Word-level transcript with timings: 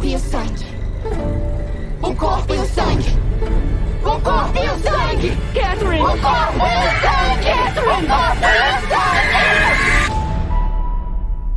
corpo 0.00 0.06
e 0.06 0.14
o 0.14 0.18
sangue. 0.18 0.64
O 2.02 2.14
corpo 2.16 2.54
e 2.54 2.58
o 2.58 2.64
sangue. 2.66 3.10
O 4.02 4.20
corpo 4.22 4.58
e 4.58 4.68
o 4.68 4.78
sangue. 4.78 5.36
Catherine! 5.52 6.00
O 6.00 6.06
corpo 6.06 6.64
e 6.64 6.76
o 6.80 6.90
sangue. 7.00 7.44
Catherine! 7.44 8.04
O 8.04 8.08
corpo 8.08 8.44
e 8.44 8.56
o 8.64 8.80
sangue. 8.88 9.20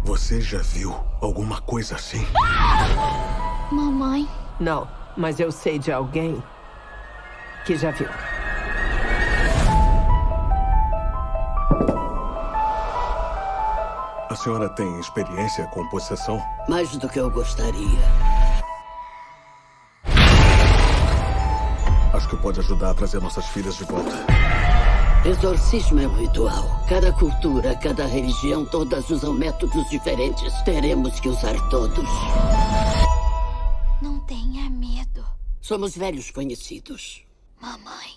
Você 0.04 0.42
já 0.42 0.60
viu 0.60 0.94
alguma 1.22 1.62
coisa 1.62 1.96
assim? 1.96 2.28
Mamãe. 3.72 4.28
Não, 4.60 4.90
mas 5.16 5.40
eu 5.40 5.50
sei 5.50 5.80
de 5.80 5.92
alguém 5.92 6.44
que 7.66 7.78
já 7.78 7.92
viu. 7.92 8.10
A 14.30 14.36
senhora 14.36 14.68
tem 14.68 15.00
experiência 15.00 15.66
com 15.68 15.88
possessão? 15.90 16.42
Mais 16.68 16.90
do 16.98 17.08
que 17.08 17.20
eu 17.20 17.30
gostaria. 17.30 18.33
Que 22.36 22.42
pode 22.42 22.60
ajudar 22.60 22.92
a 22.92 22.94
trazer 22.94 23.22
nossas 23.22 23.46
filhas 23.48 23.76
de 23.78 23.84
volta. 23.86 24.12
Exorcismo 25.26 26.00
é 26.00 26.08
um 26.08 26.16
ritual. 26.16 26.84
Cada 26.90 27.12
cultura, 27.14 27.76
cada 27.76 28.06
religião, 28.06 28.66
todas 28.66 29.10
usam 29.10 29.34
métodos 29.34 29.88
diferentes. 29.90 30.52
Teremos 30.64 31.20
que 31.20 31.30
usar 31.30 31.56
todos. 31.70 32.10
Não 34.02 34.20
tenha 34.22 34.70
medo, 34.70 35.24
Somos 35.62 35.96
velhos 35.96 36.30
conhecidos. 36.32 37.24
mamãe. 37.62 38.12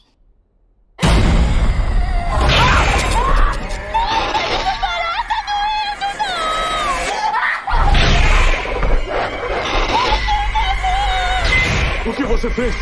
O 12.06 12.12
que 12.12 12.24
você 12.24 12.48
fez? 12.50 12.74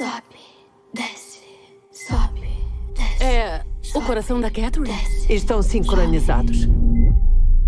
Sobe, 0.00 0.40
desce, 0.94 1.42
sobe, 1.92 2.48
desce. 2.96 3.22
É 3.22 3.62
o 3.94 4.00
coração 4.00 4.40
da 4.40 4.50
Catherine? 4.50 4.88
Desce. 4.88 5.30
Estão 5.30 5.60
sincronizados. 5.60 6.64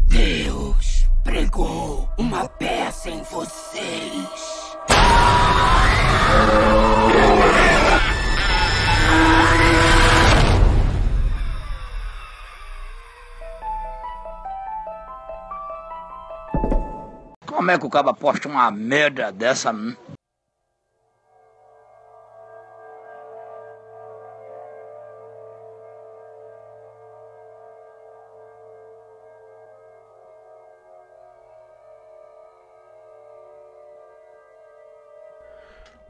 Deus 0.09 1.07
pregou 1.25 2.09
uma 2.17 2.49
peça 2.49 3.11
em 3.11 3.23
vocês. 3.25 4.73
Como 17.47 17.71
é 17.71 17.79
que 17.79 17.85
o 17.85 17.91
cabo 17.91 18.15
posta 18.15 18.49
uma 18.49 18.71
merda 18.71 19.31
dessa? 19.31 19.71
hum? 19.71 19.95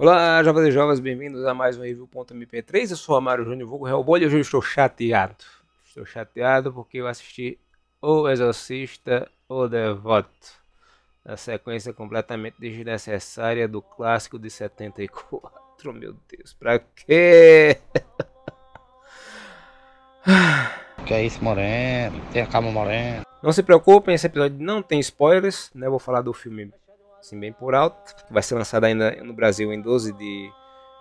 Olá, 0.03 0.43
jovens 0.43 0.67
e 0.67 0.73
jovens, 0.73 0.99
bem-vindos 0.99 1.45
a 1.45 1.55
mais 1.55 1.79
um 1.79 1.83
Review.mp3. 1.83 2.91
Eu 2.91 2.97
sou 2.97 3.15
Amaro 3.15 3.45
Júnior 3.45 3.69
Vulgo 3.69 3.87
Hellboy 3.87 4.21
e 4.21 4.27
hoje 4.27 4.35
eu 4.35 4.41
estou 4.41 4.61
chateado. 4.61 5.45
Estou 5.87 6.05
chateado 6.05 6.73
porque 6.73 6.99
eu 6.99 7.07
assisti 7.07 7.57
O 8.01 8.29
Exorcista, 8.29 9.31
O 9.49 9.69
Devoto. 9.69 10.29
A 11.25 11.37
sequência 11.37 11.93
completamente 11.93 12.57
desnecessária 12.59 13.69
do 13.69 13.81
clássico 13.81 14.41
de 14.41 14.51
74. 14.51 15.93
Meu 15.95 16.17
Deus, 16.29 16.53
pra 16.53 16.81
quê? 16.81 17.79
Que 21.07 21.15
é 21.15 21.25
isso, 21.25 21.45
Moreno? 21.45 22.21
Tem 22.33 22.43
a 22.43 22.47
calma, 22.49 22.73
Moreno. 22.73 23.25
Não 23.41 23.53
se 23.53 23.63
preocupem, 23.63 24.17
esse 24.17 24.27
episódio 24.27 24.59
não 24.59 24.83
tem 24.83 24.99
spoilers, 24.99 25.71
né? 25.73 25.89
Vou 25.89 26.01
falar 26.01 26.23
do 26.23 26.33
filme 26.33 26.73
assim 27.22 27.40
bem 27.40 27.52
por 27.52 27.76
alto, 27.76 28.16
que 28.26 28.34
vai 28.34 28.42
ser 28.42 28.56
lançado 28.56 28.86
ainda 28.86 29.12
no 29.24 29.34
Brasil 29.34 29.72
em 29.74 29.82
12 29.82 30.14
de, 30.14 30.52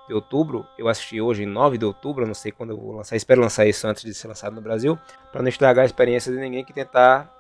de 0.09 0.15
outubro. 0.15 0.67
Eu 0.79 0.89
assisti 0.89 1.21
hoje 1.21 1.45
em 1.45 1.47
9 1.47 1.79
de 1.79 1.85
outubro, 1.85 2.25
eu 2.25 2.27
não 2.27 2.35
sei 2.35 2.53
quando 2.53 2.71
eu 2.71 2.77
vou 2.77 2.93
lançar, 2.93 3.17
espero 3.17 3.41
lançar 3.41 3.67
isso 3.67 3.87
antes 3.87 4.05
de 4.05 4.15
ser 4.15 4.29
lançado 4.29 4.55
no 4.55 4.61
Brasil, 4.61 4.99
para 5.33 5.43
não 5.43 5.49
estragar 5.49 5.83
a 5.83 5.87
experiência 5.87 6.33
de 6.33 6.39
ninguém 6.39 6.65
que 6.65 6.73
tentar 6.73 7.33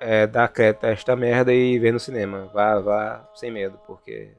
é, 0.00 0.26
dar 0.26 0.48
crédito 0.48 0.84
a 0.84 0.90
esta 0.90 1.16
merda 1.16 1.52
e 1.52 1.78
ver 1.78 1.92
no 1.92 2.00
cinema. 2.00 2.50
Vá, 2.52 2.78
vá 2.80 3.28
sem 3.34 3.50
medo, 3.50 3.78
porque 3.86 4.34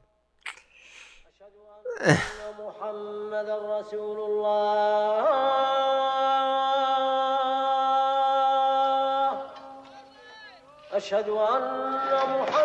أشهد 10.92 11.28
أن 11.28 11.92
محمدا 12.40 12.61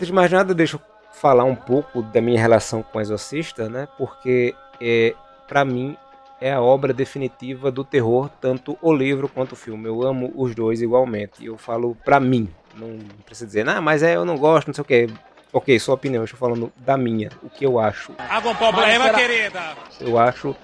Antes 0.00 0.06
de 0.08 0.14
mais 0.14 0.32
nada, 0.32 0.54
deixa 0.54 0.76
eu 0.76 0.80
falar 1.12 1.44
um 1.44 1.54
pouco 1.54 2.00
da 2.00 2.22
minha 2.22 2.40
relação 2.40 2.82
com 2.82 2.96
o 2.96 3.00
Exorcista, 3.02 3.68
né? 3.68 3.86
Porque 3.98 4.54
é, 4.80 5.14
para 5.46 5.62
mim 5.62 5.94
é 6.40 6.54
a 6.54 6.62
obra 6.62 6.94
definitiva 6.94 7.70
do 7.70 7.84
terror, 7.84 8.30
tanto 8.40 8.78
o 8.80 8.94
livro 8.94 9.28
quanto 9.28 9.52
o 9.52 9.56
filme. 9.56 9.86
Eu 9.86 10.02
amo 10.02 10.32
os 10.34 10.54
dois 10.54 10.80
igualmente. 10.80 11.42
E 11.42 11.46
eu 11.48 11.58
falo 11.58 11.94
pra 12.02 12.18
mim, 12.18 12.48
não 12.74 12.98
precisa 13.26 13.46
dizer, 13.46 13.68
ah, 13.68 13.78
mas 13.82 14.02
é, 14.02 14.16
eu 14.16 14.24
não 14.24 14.38
gosto, 14.38 14.68
não 14.68 14.74
sei 14.74 14.80
o 14.80 14.84
que. 14.86 15.06
Ok, 15.52 15.78
sua 15.78 15.96
opinião, 15.96 16.22
eu 16.22 16.24
estou 16.24 16.40
falando 16.40 16.72
da 16.78 16.96
minha, 16.96 17.28
o 17.42 17.50
que 17.50 17.66
eu 17.66 17.78
acho. 17.78 18.14
Algum 18.30 18.54
problema, 18.54 19.12
querida? 19.12 19.76
Eu 20.00 20.18
acho 20.18 20.56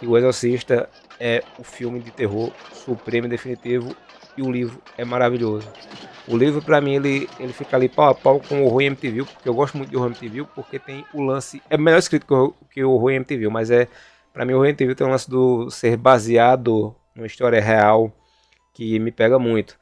que 0.00 0.08
o 0.08 0.18
Exorcista 0.18 0.90
é 1.20 1.44
o 1.56 1.62
filme 1.62 2.00
de 2.00 2.10
terror 2.10 2.50
supremo 2.72 3.28
e 3.28 3.30
definitivo 3.30 3.94
e 4.36 4.42
o 4.42 4.50
livro 4.50 4.80
é 4.96 5.04
maravilhoso. 5.04 5.68
O 6.26 6.36
livro, 6.36 6.62
pra 6.62 6.80
mim, 6.80 6.94
ele, 6.94 7.28
ele 7.38 7.52
fica 7.52 7.76
ali 7.76 7.88
pau 7.88 8.08
a 8.08 8.14
pau 8.14 8.40
com 8.40 8.62
o 8.62 8.66
Horror 8.66 8.82
MTV, 8.82 9.24
porque 9.24 9.48
eu 9.48 9.54
gosto 9.54 9.76
muito 9.76 9.90
de 9.90 9.96
Horror 9.96 10.10
MTV, 10.10 10.46
porque 10.54 10.78
tem 10.78 11.04
o 11.12 11.22
lance. 11.22 11.60
É 11.68 11.76
melhor 11.76 11.98
escrito 11.98 12.26
que 12.26 12.34
o, 12.34 12.54
que 12.70 12.84
o 12.84 13.10
MTV, 13.10 13.48
mas 13.48 13.70
é. 13.70 13.88
Pra 14.32 14.44
mim, 14.44 14.52
o 14.52 14.56
Horror 14.56 14.68
MTV 14.68 14.94
tem 14.94 15.06
o 15.06 15.10
lance 15.10 15.28
do 15.28 15.68
ser 15.70 15.96
baseado 15.96 16.94
numa 17.14 17.26
história 17.26 17.60
real 17.60 18.12
que 18.72 18.98
me 18.98 19.10
pega 19.10 19.38
muito. 19.38 19.76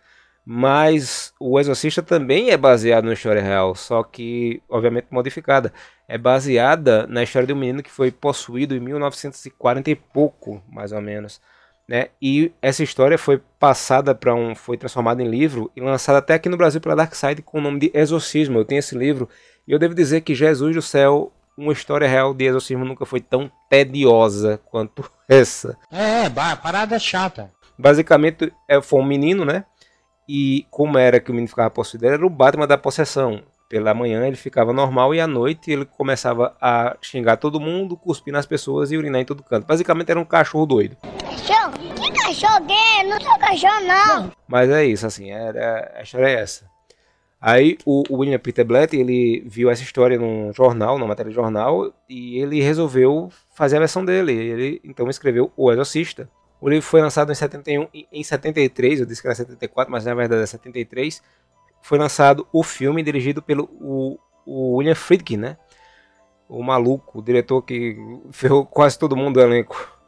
Mas 0.44 1.32
o 1.38 1.60
Exorcista 1.60 2.02
também 2.02 2.50
é 2.50 2.56
baseado 2.56 3.04
numa 3.04 3.14
história 3.14 3.42
real, 3.42 3.74
só 3.74 4.02
que, 4.02 4.62
obviamente, 4.68 5.06
modificada. 5.10 5.72
É 6.08 6.18
baseada 6.18 7.06
na 7.06 7.22
história 7.22 7.46
de 7.46 7.52
um 7.52 7.56
menino 7.56 7.82
que 7.82 7.90
foi 7.90 8.10
possuído 8.10 8.74
em 8.74 8.80
1940 8.80 9.90
e 9.90 9.94
pouco, 9.94 10.60
mais 10.68 10.90
ou 10.90 11.00
menos. 11.00 11.40
Né? 11.90 12.06
E 12.22 12.52
essa 12.62 12.84
história 12.84 13.18
foi 13.18 13.42
passada 13.58 14.14
para 14.14 14.32
um. 14.32 14.54
foi 14.54 14.76
transformada 14.76 15.20
em 15.24 15.28
livro 15.28 15.72
e 15.74 15.80
lançada 15.80 16.18
até 16.18 16.34
aqui 16.34 16.48
no 16.48 16.56
Brasil 16.56 16.80
pela 16.80 16.94
Dark 16.94 17.12
Side 17.16 17.42
com 17.42 17.58
o 17.58 17.60
nome 17.60 17.80
de 17.80 17.90
Exorcismo. 17.92 18.60
Eu 18.60 18.64
tenho 18.64 18.78
esse 18.78 18.96
livro 18.96 19.28
e 19.66 19.72
eu 19.72 19.78
devo 19.78 19.92
dizer 19.92 20.20
que 20.20 20.32
Jesus 20.32 20.76
do 20.76 20.80
céu, 20.80 21.32
uma 21.58 21.72
história 21.72 22.06
real 22.06 22.32
de 22.32 22.44
exorcismo 22.44 22.84
nunca 22.84 23.04
foi 23.04 23.20
tão 23.20 23.50
tediosa 23.68 24.60
quanto 24.66 25.10
essa. 25.28 25.76
É, 25.90 26.26
a 26.26 26.56
parada 26.56 26.94
é 26.94 26.98
chata. 27.00 27.50
Basicamente, 27.76 28.52
é, 28.68 28.80
foi 28.80 29.00
um 29.00 29.04
menino, 29.04 29.44
né? 29.44 29.64
E 30.28 30.66
como 30.70 30.96
era 30.96 31.18
que 31.18 31.32
o 31.32 31.34
menino 31.34 31.48
ficava 31.48 31.70
possuído, 31.70 32.06
era 32.06 32.24
o 32.24 32.30
Batman 32.30 32.68
da 32.68 32.78
possessão. 32.78 33.42
Pela 33.70 33.94
manhã 33.94 34.26
ele 34.26 34.34
ficava 34.34 34.72
normal 34.72 35.14
e 35.14 35.20
à 35.20 35.28
noite 35.28 35.70
ele 35.70 35.84
começava 35.84 36.56
a 36.60 36.96
xingar 37.00 37.36
todo 37.36 37.60
mundo, 37.60 37.96
cuspir 37.96 38.32
nas 38.32 38.44
pessoas 38.44 38.90
e 38.90 38.96
urinar 38.96 39.20
em 39.20 39.24
todo 39.24 39.44
canto. 39.44 39.64
Basicamente 39.64 40.10
era 40.10 40.18
um 40.18 40.24
cachorro 40.24 40.66
doido. 40.66 40.96
Cachorro? 40.96 41.72
Que 41.94 42.10
cachorro 42.12 42.66
é? 42.68 43.04
Não 43.04 43.20
sou 43.20 43.38
cachorro, 43.38 43.80
não. 43.86 44.32
Mas 44.48 44.68
é 44.70 44.84
isso, 44.84 45.06
assim, 45.06 45.30
era, 45.30 45.92
a 45.96 46.02
história 46.02 46.26
é 46.26 46.40
essa. 46.40 46.68
Aí 47.40 47.78
o, 47.86 48.02
o 48.10 48.16
William 48.18 48.40
Peter 48.40 48.64
Blatt, 48.64 48.92
ele 48.92 49.44
viu 49.46 49.70
essa 49.70 49.84
história 49.84 50.18
num 50.18 50.52
jornal, 50.52 50.98
numa 50.98 51.06
matéria 51.06 51.30
de 51.30 51.36
jornal, 51.36 51.94
e 52.08 52.38
ele 52.38 52.60
resolveu 52.60 53.30
fazer 53.54 53.76
a 53.76 53.78
versão 53.78 54.04
dele. 54.04 54.32
Ele 54.32 54.80
então 54.82 55.08
escreveu 55.08 55.52
O 55.56 55.70
Exorcista. 55.70 56.28
O 56.60 56.68
livro 56.68 56.84
foi 56.84 57.00
lançado 57.00 57.30
em 57.30 57.36
71, 57.36 57.86
e 57.94 58.08
em 58.12 58.24
73, 58.24 58.98
eu 58.98 59.06
disse 59.06 59.22
que 59.22 59.28
era 59.28 59.34
74, 59.36 59.90
mas 59.92 60.04
na 60.04 60.12
verdade 60.12 60.42
é 60.42 60.46
73. 60.46 61.22
Foi 61.82 61.98
lançado 61.98 62.46
o 62.52 62.62
filme 62.62 63.02
dirigido 63.02 63.42
pelo 63.42 63.64
o, 63.80 64.18
o 64.46 64.76
William 64.76 64.94
Friedkin, 64.94 65.36
né? 65.36 65.56
O 66.48 66.62
maluco, 66.62 67.18
o 67.18 67.22
diretor 67.22 67.62
que 67.62 67.96
ferrou 68.30 68.66
quase 68.66 68.98
todo 68.98 69.16
mundo 69.16 69.34
do 69.34 69.40
elenco 69.40 69.98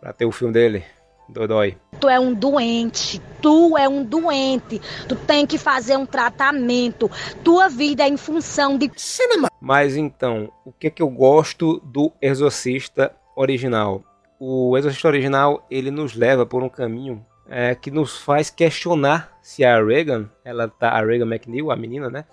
para 0.00 0.12
ter 0.12 0.26
o 0.26 0.32
filme 0.32 0.52
dele. 0.52 0.84
Dodói. 1.28 1.76
Tu 2.00 2.08
é 2.08 2.18
um 2.18 2.32
doente, 2.32 3.20
tu 3.42 3.76
é 3.76 3.86
um 3.86 4.02
doente. 4.02 4.80
Tu 5.06 5.14
tem 5.14 5.46
que 5.46 5.58
fazer 5.58 5.96
um 5.96 6.06
tratamento. 6.06 7.10
Tua 7.44 7.68
vida 7.68 8.02
é 8.02 8.08
em 8.08 8.16
função 8.16 8.78
de 8.78 8.90
cinema. 8.96 9.50
Mas 9.60 9.94
então, 9.94 10.50
o 10.64 10.72
que 10.72 10.86
é 10.86 10.90
que 10.90 11.02
eu 11.02 11.10
gosto 11.10 11.80
do 11.80 12.10
Exorcista 12.22 13.14
original? 13.36 14.02
O 14.40 14.76
Exorcista 14.78 15.08
original, 15.08 15.66
ele 15.70 15.90
nos 15.90 16.14
leva 16.14 16.46
por 16.46 16.62
um 16.62 16.68
caminho 16.68 17.24
é, 17.48 17.74
que 17.74 17.90
nos 17.90 18.18
faz 18.18 18.50
questionar 18.50 19.36
se 19.42 19.64
a 19.64 19.82
Regan, 19.82 20.28
ela 20.44 20.68
tá, 20.68 20.90
a 20.90 21.00
Regan 21.00 21.26
McNeil, 21.26 21.70
a 21.70 21.76
menina, 21.76 22.10
né? 22.10 22.24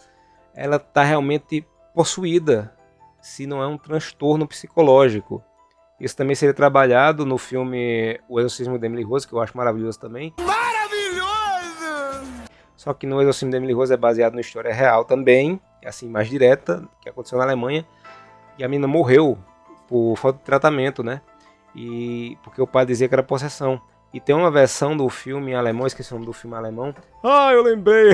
Ela 0.53 0.77
tá 0.77 1.03
realmente 1.03 1.65
possuída, 1.93 2.75
se 3.21 3.47
não 3.47 3.63
é 3.63 3.67
um 3.67 3.77
transtorno 3.77 4.47
psicológico. 4.47 5.43
Isso 5.99 6.15
também 6.15 6.35
seria 6.35 6.53
trabalhado 6.53 7.25
no 7.25 7.37
filme 7.37 8.19
O 8.27 8.39
Exorcismo 8.39 8.77
de 8.77 8.85
Emily 8.85 9.03
Rose, 9.03 9.27
que 9.27 9.33
eu 9.33 9.41
acho 9.41 9.55
maravilhoso 9.57 9.99
também. 9.99 10.33
Maravilhoso! 10.39 11.25
Só 12.75 12.93
que 12.93 13.07
no 13.07 13.21
Exorcismo 13.21 13.49
de 13.49 13.57
Emily 13.57 13.73
Rose 13.73 13.93
é 13.93 13.97
baseado 13.97 14.33
na 14.33 14.41
história 14.41 14.73
real 14.73 15.05
também, 15.05 15.59
assim, 15.85 16.09
mais 16.09 16.27
direta, 16.27 16.83
que 17.01 17.07
aconteceu 17.07 17.37
na 17.37 17.45
Alemanha. 17.45 17.85
E 18.57 18.63
a 18.63 18.67
menina 18.67 18.87
morreu 18.87 19.37
por 19.87 20.15
falta 20.17 20.39
de 20.39 20.45
tratamento, 20.45 21.01
né? 21.01 21.21
E 21.73 22.37
porque 22.43 22.61
o 22.61 22.67
pai 22.67 22.85
dizia 22.85 23.07
que 23.07 23.15
era 23.15 23.23
possessão. 23.23 23.81
E 24.15 24.19
tem 24.21 24.33
uma 24.33 24.49
versão 24.49 24.95
do 24.95 25.09
filme 25.09 25.51
em 25.51 25.55
alemão, 25.55 25.85
esqueci 25.85 26.13
o 26.13 26.15
nome 26.15 26.25
do 26.25 26.31
filme 26.31 26.55
alemão. 26.55 26.95
Ah, 27.21 27.51
eu 27.51 27.61
lembrei! 27.61 28.13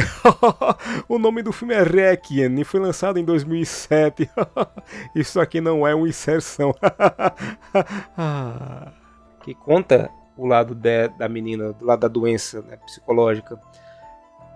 o 1.08 1.20
nome 1.20 1.44
do 1.44 1.52
filme 1.52 1.76
é 1.76 1.84
Requiem 1.84 2.60
e 2.60 2.64
foi 2.64 2.80
lançado 2.80 3.20
em 3.20 3.24
2007. 3.24 4.28
Isso 5.14 5.40
aqui 5.40 5.62
não 5.62 5.88
é 5.88 5.94
uma 5.94 6.10
inserção. 6.10 6.74
que 9.46 9.54
conta 9.54 10.10
o 10.36 10.48
lado 10.48 10.74
de, 10.74 11.08
da 11.10 11.30
menina, 11.30 11.72
do 11.72 11.86
lado 11.86 12.00
da 12.00 12.08
doença 12.08 12.64
né, 12.64 12.78
psicológica. 12.78 13.62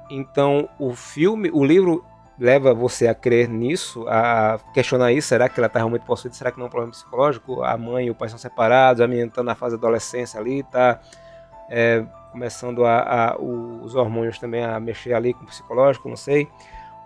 Então, 0.09 0.67
o 0.79 0.95
filme, 0.95 1.51
o 1.53 1.63
livro 1.63 2.03
leva 2.39 2.73
você 2.73 3.07
a 3.07 3.13
crer 3.13 3.47
nisso, 3.47 4.03
a 4.07 4.59
questionar 4.73 5.11
isso. 5.11 5.27
Será 5.27 5.47
que 5.47 5.59
ela 5.59 5.67
está 5.67 5.77
realmente 5.77 6.07
possuída? 6.07 6.35
Será 6.35 6.49
que 6.49 6.57
não 6.57 6.65
é 6.65 6.67
um 6.69 6.71
problema 6.71 6.91
psicológico? 6.91 7.61
A 7.61 7.77
mãe 7.77 8.07
e 8.07 8.09
o 8.09 8.15
pai 8.15 8.29
são 8.29 8.39
separados, 8.39 8.99
a 8.99 9.07
menina 9.07 9.27
está 9.27 9.43
na 9.43 9.53
fase 9.53 9.75
da 9.75 9.79
adolescência 9.79 10.39
ali, 10.39 10.61
está 10.61 10.99
é, 11.69 12.03
começando 12.31 12.85
a, 12.85 12.99
a, 13.31 13.37
os 13.37 13.95
hormônios 13.95 14.37
também 14.37 14.63
a 14.63 14.79
mexer 14.79 15.13
ali 15.13 15.33
com 15.33 15.43
o 15.43 15.47
psicológico, 15.47 16.09
não 16.09 16.17
sei. 16.17 16.47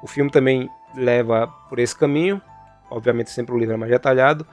O 0.01 0.07
filme 0.07 0.31
também 0.31 0.69
leva 0.95 1.47
por 1.69 1.79
esse 1.79 1.95
caminho, 1.95 2.41
obviamente 2.89 3.29
sempre 3.29 3.53
o 3.53 3.57
livro 3.57 3.75
é 3.75 3.77
mais 3.77 3.91
detalhado, 3.91 4.45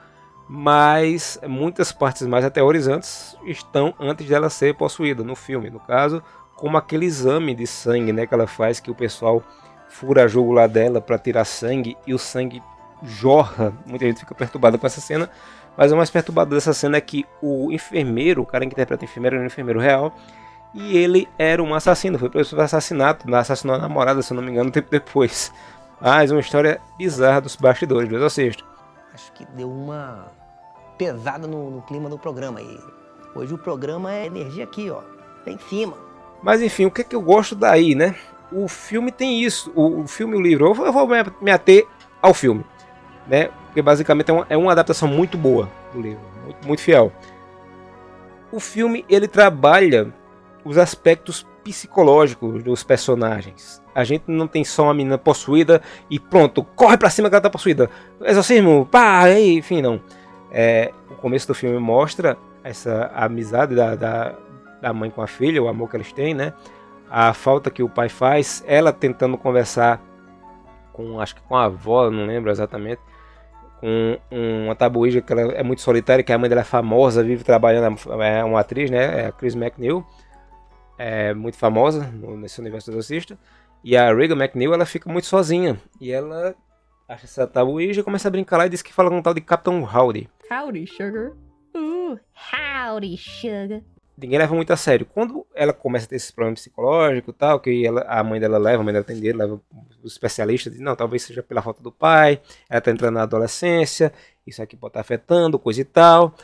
mas 0.47 1.39
muitas 1.47 1.91
partes 1.91 2.25
mais 2.25 2.45
aterrorizantes 2.45 3.35
estão 3.45 3.93
antes 3.99 4.27
dela 4.27 4.49
ser 4.49 4.75
possuída 4.75 5.23
no 5.23 5.35
filme, 5.35 5.69
no 5.69 5.79
caso, 5.79 6.23
como 6.55 6.77
aquele 6.77 7.05
exame 7.05 7.53
de 7.53 7.67
sangue 7.67 8.13
né, 8.13 8.25
que 8.25 8.33
ela 8.33 8.47
faz, 8.47 8.79
que 8.79 8.89
o 8.89 8.95
pessoal 8.95 9.43
fura 9.89 10.23
a 10.23 10.27
jugular 10.27 10.67
dela 10.67 11.01
para 11.01 11.17
tirar 11.17 11.45
sangue 11.45 11.97
e 12.05 12.13
o 12.13 12.19
sangue 12.19 12.61
jorra. 13.03 13.73
Muita 13.85 14.05
gente 14.05 14.19
fica 14.19 14.33
perturbada 14.33 14.77
com 14.77 14.87
essa 14.87 15.01
cena, 15.01 15.29
mas 15.77 15.91
o 15.91 15.95
mais 15.95 16.09
perturbador 16.09 16.55
dessa 16.55 16.73
cena 16.73 16.97
é 16.97 17.01
que 17.01 17.23
o 17.41 17.71
enfermeiro, 17.71 18.41
o 18.41 18.45
cara 18.45 18.65
que 18.65 18.73
interpreta 18.73 19.03
o 19.03 19.05
enfermeiro, 19.05 19.35
era 19.35 19.43
um 19.43 19.47
enfermeiro 19.47 19.79
real. 19.79 20.13
E 20.73 20.97
ele 20.97 21.29
era 21.37 21.61
um 21.61 21.73
assassino, 21.73 22.19
foi 22.19 22.29
preso 22.29 22.55
por 22.55 22.63
assassinato, 22.63 23.33
assassinou 23.35 23.75
a 23.75 23.79
namorada, 23.79 24.21
se 24.21 24.33
eu 24.33 24.35
não 24.35 24.43
me 24.43 24.51
engano, 24.51 24.69
um 24.69 24.71
tempo 24.71 24.89
depois. 24.89 25.53
Mas 26.01 26.31
uma 26.31 26.39
história 26.39 26.81
bizarra 26.97 27.41
dos 27.41 27.55
bastidores 27.55 28.09
do 28.09 28.15
Exorcista. 28.15 28.63
Acho 29.13 29.31
que 29.33 29.45
deu 29.45 29.71
uma 29.71 30.27
pesada 30.97 31.47
no, 31.47 31.69
no 31.69 31.81
clima 31.83 32.09
do 32.09 32.17
programa 32.17 32.59
aí. 32.59 32.79
Hoje 33.35 33.53
o 33.53 33.57
programa 33.57 34.13
é 34.13 34.25
energia 34.25 34.63
aqui, 34.63 34.89
ó, 34.89 35.01
lá 35.45 35.51
em 35.51 35.59
cima. 35.59 35.95
Mas 36.41 36.61
enfim, 36.61 36.85
o 36.85 36.91
que 36.91 37.01
é 37.01 37.03
que 37.03 37.15
eu 37.15 37.21
gosto 37.21 37.55
daí, 37.55 37.95
né? 37.95 38.15
O 38.51 38.67
filme 38.67 39.11
tem 39.11 39.43
isso, 39.43 39.71
o, 39.75 40.01
o 40.01 40.07
filme 40.07 40.35
e 40.35 40.39
o 40.39 40.41
livro. 40.41 40.67
Eu 40.67 40.91
vou 40.91 41.07
me 41.41 41.51
ater 41.51 41.87
ao 42.21 42.33
filme, 42.33 42.65
né? 43.27 43.49
Porque 43.77 43.83
basicamente 43.83 44.31
é 44.31 44.33
uma, 44.33 44.47
é 44.49 44.57
uma 44.57 44.71
adaptação 44.71 45.07
muito 45.07 45.37
boa 45.37 45.69
do 45.93 46.01
livro, 46.01 46.23
muito, 46.43 46.67
muito 46.67 46.81
fiel. 46.81 47.11
O 48.51 48.59
filme 48.59 49.05
ele 49.07 49.27
trabalha 49.27 50.11
os 50.65 50.79
aspectos 50.79 51.45
psicológicos 51.63 52.63
dos 52.63 52.83
personagens. 52.83 53.79
A 53.93 54.03
gente 54.03 54.23
não 54.25 54.47
tem 54.47 54.63
só 54.63 54.85
uma 54.85 54.95
menina 54.95 55.15
possuída 55.19 55.79
e 56.09 56.19
pronto, 56.19 56.63
corre 56.63 56.97
para 56.97 57.11
cima 57.11 57.29
que 57.29 57.35
ela 57.35 57.41
tá 57.41 57.51
possuída. 57.51 57.87
Exorcismo, 58.19 58.87
pá, 58.91 59.29
enfim, 59.29 59.79
não. 59.79 60.01
É, 60.51 60.91
o 61.11 61.13
começo 61.13 61.45
do 61.47 61.53
filme 61.53 61.77
mostra 61.77 62.35
essa 62.63 63.11
amizade 63.13 63.75
da, 63.75 63.93
da, 63.93 64.33
da, 64.81 64.91
mãe 64.91 65.11
com 65.11 65.21
a 65.21 65.27
filha, 65.27 65.61
o 65.61 65.67
amor 65.67 65.87
que 65.87 65.97
eles 65.97 66.11
têm, 66.11 66.33
né? 66.33 66.51
A 67.11 67.31
falta 67.31 67.69
que 67.69 67.83
o 67.83 67.89
pai 67.89 68.09
faz, 68.09 68.63
ela 68.65 68.91
tentando 68.91 69.37
conversar 69.37 70.01
com, 70.93 71.19
acho 71.19 71.35
que 71.35 71.41
com 71.41 71.55
a 71.55 71.65
avó, 71.65 72.09
não 72.09 72.25
lembro 72.25 72.49
exatamente, 72.49 73.01
com 73.79 74.19
uma 74.65 74.75
tabuíja 74.75 75.21
que 75.21 75.31
ela 75.31 75.53
é 75.53 75.63
muito 75.63 75.81
solitária, 75.81 76.23
que 76.23 76.33
a 76.33 76.37
mãe 76.37 76.49
dela 76.49 76.61
é 76.61 76.65
famosa, 76.65 77.23
vive 77.23 77.43
trabalhando, 77.43 77.97
é 78.21 78.43
uma 78.43 78.59
atriz, 78.59 78.89
né? 78.89 79.21
É 79.21 79.25
a 79.27 79.31
Chris 79.31 79.55
McNeil, 79.55 80.05
é 80.97 81.33
muito 81.33 81.57
famosa 81.57 82.11
nesse 82.37 82.59
universo 82.59 82.91
exorcista. 82.91 83.37
E 83.83 83.95
a 83.95 84.13
Regan 84.13 84.35
McNeil, 84.35 84.73
ela 84.73 84.85
fica 84.85 85.09
muito 85.09 85.27
sozinha. 85.27 85.79
E 86.01 86.11
ela 86.11 86.55
acha 87.07 87.25
essa 87.25 87.47
tabuíja, 87.47 88.03
começa 88.03 88.27
a 88.27 88.31
brincar 88.31 88.57
lá 88.57 88.65
e 88.65 88.69
diz 88.69 88.81
que 88.81 88.93
fala 88.93 89.09
com 89.09 89.17
um 89.17 89.21
tal 89.21 89.33
de 89.33 89.41
Capitão 89.41 89.83
Howdy. 89.83 90.29
Howdy, 90.51 90.87
sugar. 90.87 91.31
Uh, 91.75 92.19
howdy, 92.33 93.15
sugar 93.17 93.83
ninguém 94.17 94.39
leva 94.39 94.55
muito 94.55 94.73
a 94.73 94.77
sério. 94.77 95.05
Quando 95.05 95.45
ela 95.53 95.71
começa 95.71 96.05
a 96.05 96.09
ter 96.09 96.15
esses 96.15 96.31
problemas 96.31 96.59
psicológicos 96.59 97.33
e 97.33 97.37
tal, 97.37 97.59
que 97.59 97.85
ela, 97.85 98.01
a 98.01 98.23
mãe 98.23 98.39
dela 98.39 98.57
leva, 98.57 98.81
a 98.81 98.83
mãe 98.83 98.93
dela 98.93 99.05
tem 99.05 99.19
leva 99.19 99.61
os 100.03 100.13
especialistas, 100.13 100.73
diz, 100.73 100.81
não, 100.81 100.95
talvez 100.95 101.23
seja 101.23 101.43
pela 101.43 101.61
falta 101.61 101.83
do 101.83 101.91
pai, 101.91 102.41
ela 102.69 102.81
tá 102.81 102.91
entrando 102.91 103.13
na 103.13 103.23
adolescência, 103.23 104.11
isso 104.45 104.61
aqui 104.61 104.75
pode 104.75 104.91
estar 104.91 104.99
tá 104.99 105.01
afetando, 105.01 105.59
coisa 105.59 105.81
e 105.81 105.85
tal. 105.85 106.35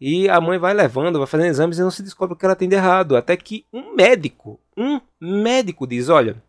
E 0.00 0.28
a 0.28 0.40
mãe 0.40 0.58
vai 0.58 0.72
levando, 0.72 1.18
vai 1.18 1.26
fazendo 1.26 1.48
exames 1.48 1.78
e 1.78 1.82
não 1.82 1.90
se 1.90 2.02
descobre 2.02 2.34
o 2.34 2.36
que 2.36 2.44
ela 2.44 2.56
tem 2.56 2.68
de 2.68 2.76
errado. 2.76 3.16
Até 3.16 3.36
que 3.36 3.66
um 3.72 3.94
médico, 3.94 4.60
um 4.76 5.00
médico 5.20 5.86
diz, 5.86 6.08
olha, 6.08 6.42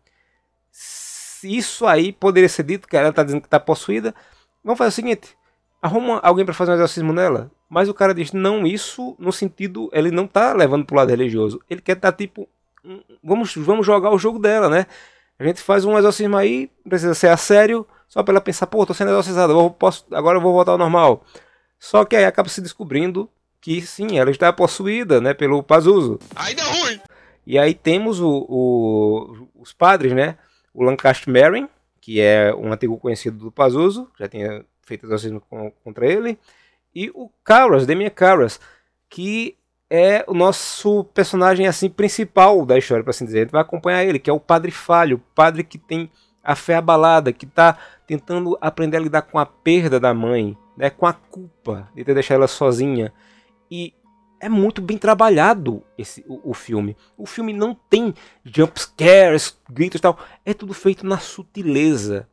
isso 1.42 1.86
aí 1.86 2.12
poderia 2.12 2.48
ser 2.48 2.62
dito, 2.62 2.88
que 2.88 2.96
ela 2.96 3.08
está 3.10 3.24
dizendo 3.24 3.40
que 3.40 3.48
está 3.48 3.58
possuída, 3.58 4.14
vamos 4.62 4.78
fazer 4.78 4.88
o 4.88 4.92
seguinte, 4.92 5.36
arruma 5.82 6.18
alguém 6.22 6.44
para 6.44 6.54
fazer 6.54 6.72
um 6.72 6.74
exorcismo 6.74 7.12
nela. 7.12 7.50
Mas 7.68 7.88
o 7.88 7.94
cara 7.94 8.14
diz, 8.14 8.32
não, 8.32 8.66
isso 8.66 9.16
no 9.18 9.32
sentido, 9.32 9.88
ele 9.92 10.10
não 10.10 10.26
tá 10.26 10.52
levando 10.52 10.84
pro 10.84 10.96
lado 10.96 11.10
religioso. 11.10 11.60
Ele 11.70 11.80
quer 11.80 11.94
tá, 11.94 12.12
tipo, 12.12 12.48
vamos, 13.22 13.54
vamos 13.56 13.86
jogar 13.86 14.10
o 14.10 14.18
jogo 14.18 14.38
dela, 14.38 14.68
né? 14.68 14.86
A 15.38 15.44
gente 15.44 15.62
faz 15.62 15.84
um 15.84 15.96
exorcismo 15.96 16.36
aí, 16.36 16.70
precisa 16.86 17.14
ser 17.14 17.28
a 17.28 17.36
sério, 17.36 17.86
só 18.06 18.22
para 18.22 18.34
ela 18.34 18.40
pensar, 18.40 18.66
pô, 18.66 18.84
tô 18.84 18.92
sendo 18.92 19.10
exorcizada, 19.10 19.54
posso, 19.70 20.04
agora 20.12 20.36
eu 20.36 20.42
vou 20.42 20.52
voltar 20.52 20.72
ao 20.72 20.78
normal. 20.78 21.24
Só 21.78 22.04
que 22.04 22.14
aí 22.14 22.24
acaba 22.24 22.48
se 22.48 22.60
descobrindo 22.60 23.30
que 23.60 23.80
sim, 23.80 24.18
ela 24.18 24.30
está 24.30 24.52
possuída, 24.52 25.20
né, 25.20 25.32
pelo 25.32 25.62
Pazuzu. 25.62 26.18
Aí 26.34 26.54
deu 26.54 26.66
ruim! 26.66 27.00
E 27.46 27.58
aí 27.58 27.74
temos 27.74 28.20
o, 28.20 28.46
o, 28.48 29.48
os 29.54 29.72
padres, 29.72 30.12
né? 30.12 30.36
O 30.74 30.84
Lancaster 30.84 31.32
Marin, 31.32 31.68
que 32.00 32.20
é 32.20 32.54
um 32.54 32.72
antigo 32.72 32.98
conhecido 32.98 33.38
do 33.38 33.52
Pazuzu, 33.52 34.10
já 34.18 34.28
tinha 34.28 34.64
feito 34.90 35.06
exorcismo 35.06 35.40
contra 35.84 36.04
ele 36.04 36.36
e 36.94 37.10
o 37.14 37.30
Carras, 37.44 37.86
Demian 37.86 38.10
Carras, 38.10 38.60
que 39.08 39.56
é 39.88 40.24
o 40.26 40.34
nosso 40.34 41.04
personagem 41.04 41.66
assim 41.66 41.88
principal 41.88 42.66
da 42.66 42.76
história, 42.76 43.02
para 43.02 43.10
assim 43.10 43.24
dizer. 43.24 43.38
A 43.38 43.42
gente 43.42 43.52
vai 43.52 43.62
acompanhar 43.62 44.04
ele, 44.04 44.18
que 44.18 44.30
é 44.30 44.32
o 44.32 44.40
Padre 44.40 44.70
Falho, 44.70 45.16
o 45.16 45.34
padre 45.34 45.64
que 45.64 45.78
tem 45.78 46.10
a 46.42 46.54
fé 46.56 46.76
abalada, 46.76 47.32
que 47.32 47.44
está 47.44 47.76
tentando 48.06 48.56
aprender 48.60 48.96
a 48.96 49.00
lidar 49.00 49.22
com 49.22 49.38
a 49.38 49.46
perda 49.46 50.00
da 50.00 50.12
mãe, 50.12 50.56
né, 50.76 50.90
com 50.90 51.06
a 51.06 51.12
culpa 51.12 51.88
de 51.94 52.04
ter 52.04 52.14
deixado 52.14 52.38
ela 52.38 52.48
sozinha. 52.48 53.12
E 53.70 53.94
é 54.40 54.48
muito 54.48 54.80
bem 54.80 54.96
trabalhado 54.96 55.82
esse 55.98 56.24
o, 56.26 56.50
o 56.50 56.54
filme. 56.54 56.96
O 57.16 57.26
filme 57.26 57.52
não 57.52 57.74
tem 57.74 58.14
jump 58.44 58.80
scares, 58.80 59.56
gritos 59.68 59.98
e 59.98 60.02
tal. 60.02 60.18
É 60.44 60.54
tudo 60.54 60.72
feito 60.72 61.06
na 61.06 61.18
sutileza. 61.18 62.28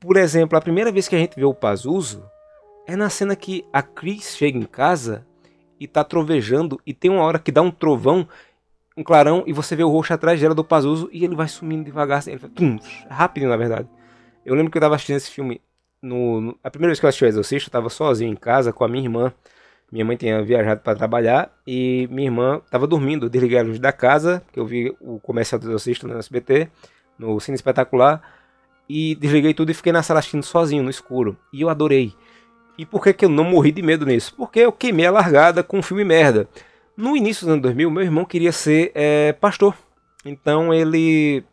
Por 0.00 0.16
exemplo, 0.16 0.56
a 0.56 0.60
primeira 0.60 0.90
vez 0.90 1.06
que 1.06 1.14
a 1.14 1.18
gente 1.18 1.36
vê 1.36 1.44
o 1.44 1.54
Pazuzu, 1.54 2.24
é 2.86 2.96
na 2.96 3.10
cena 3.10 3.36
que 3.36 3.64
a 3.72 3.82
Chris 3.82 4.34
chega 4.34 4.58
em 4.58 4.62
casa 4.62 5.26
e 5.78 5.86
tá 5.86 6.02
trovejando 6.02 6.80
e 6.86 6.94
tem 6.94 7.10
uma 7.10 7.22
hora 7.22 7.38
que 7.38 7.52
dá 7.52 7.60
um 7.60 7.70
trovão, 7.70 8.26
um 8.96 9.04
clarão 9.04 9.44
e 9.46 9.52
você 9.52 9.76
vê 9.76 9.84
o 9.84 9.90
roxo 9.90 10.12
atrás 10.12 10.40
dela 10.40 10.54
do 10.54 10.64
Pazuzu 10.64 11.08
e 11.12 11.24
ele 11.24 11.36
vai 11.36 11.48
sumindo 11.48 11.84
devagar, 11.84 12.18
assim, 12.18 12.30
ele 12.30 12.40
vai, 12.40 12.50
tum, 12.50 12.78
rápido 13.08 13.46
na 13.46 13.56
verdade. 13.56 13.88
Eu 14.44 14.54
lembro 14.54 14.72
que 14.72 14.78
eu 14.78 14.82
tava 14.82 14.94
assistindo 14.94 15.16
esse 15.16 15.30
filme 15.30 15.60
no, 16.02 16.40
no, 16.40 16.58
a 16.64 16.70
primeira 16.70 16.90
vez 16.90 16.98
que 16.98 17.04
eu 17.04 17.08
assisti 17.08 17.24
o 17.24 17.28
Exorcista, 17.28 17.68
eu 17.68 17.72
tava 17.72 17.90
sozinho 17.90 18.32
em 18.32 18.36
casa 18.36 18.72
com 18.72 18.84
a 18.84 18.88
minha 18.88 19.04
irmã. 19.04 19.32
Minha 19.92 20.04
mãe 20.04 20.16
tinha 20.16 20.42
viajado 20.42 20.80
para 20.80 20.96
trabalhar 20.96 21.52
e 21.66 22.08
minha 22.10 22.28
irmã 22.28 22.62
tava 22.70 22.86
dormindo. 22.86 23.26
Eu 23.26 23.30
desliguei 23.30 23.58
a 23.58 23.62
luz 23.62 23.78
da 23.78 23.92
casa, 23.92 24.42
que 24.52 24.58
eu 24.58 24.64
vi 24.64 24.96
o 25.00 25.18
comercial 25.18 25.58
do 25.58 25.66
Exorcista 25.66 26.06
no 26.06 26.16
SBT, 26.16 26.68
no 27.18 27.38
Cine 27.40 27.56
Espetacular, 27.56 28.22
e 28.92 29.14
desliguei 29.14 29.54
tudo 29.54 29.70
e 29.70 29.74
fiquei 29.74 29.92
na 29.92 30.02
sala 30.02 30.18
assistindo 30.18 30.42
sozinho, 30.42 30.82
no 30.82 30.90
escuro. 30.90 31.36
E 31.52 31.60
eu 31.60 31.68
adorei. 31.68 32.12
E 32.76 32.84
por 32.84 33.00
que, 33.04 33.12
que 33.12 33.24
eu 33.24 33.28
não 33.28 33.44
morri 33.44 33.70
de 33.70 33.82
medo 33.82 34.04
nisso? 34.04 34.34
Porque 34.36 34.58
eu 34.58 34.72
queimei 34.72 35.06
a 35.06 35.12
largada 35.12 35.62
com 35.62 35.78
um 35.78 35.82
filme 35.82 36.02
merda. 36.02 36.48
No 36.96 37.16
início 37.16 37.46
dos 37.46 37.52
anos 37.52 37.62
2000, 37.62 37.88
meu 37.88 38.02
irmão 38.02 38.24
queria 38.24 38.50
ser 38.50 38.90
é, 38.92 39.32
pastor. 39.32 39.76
Então 40.24 40.74
ele 40.74 41.44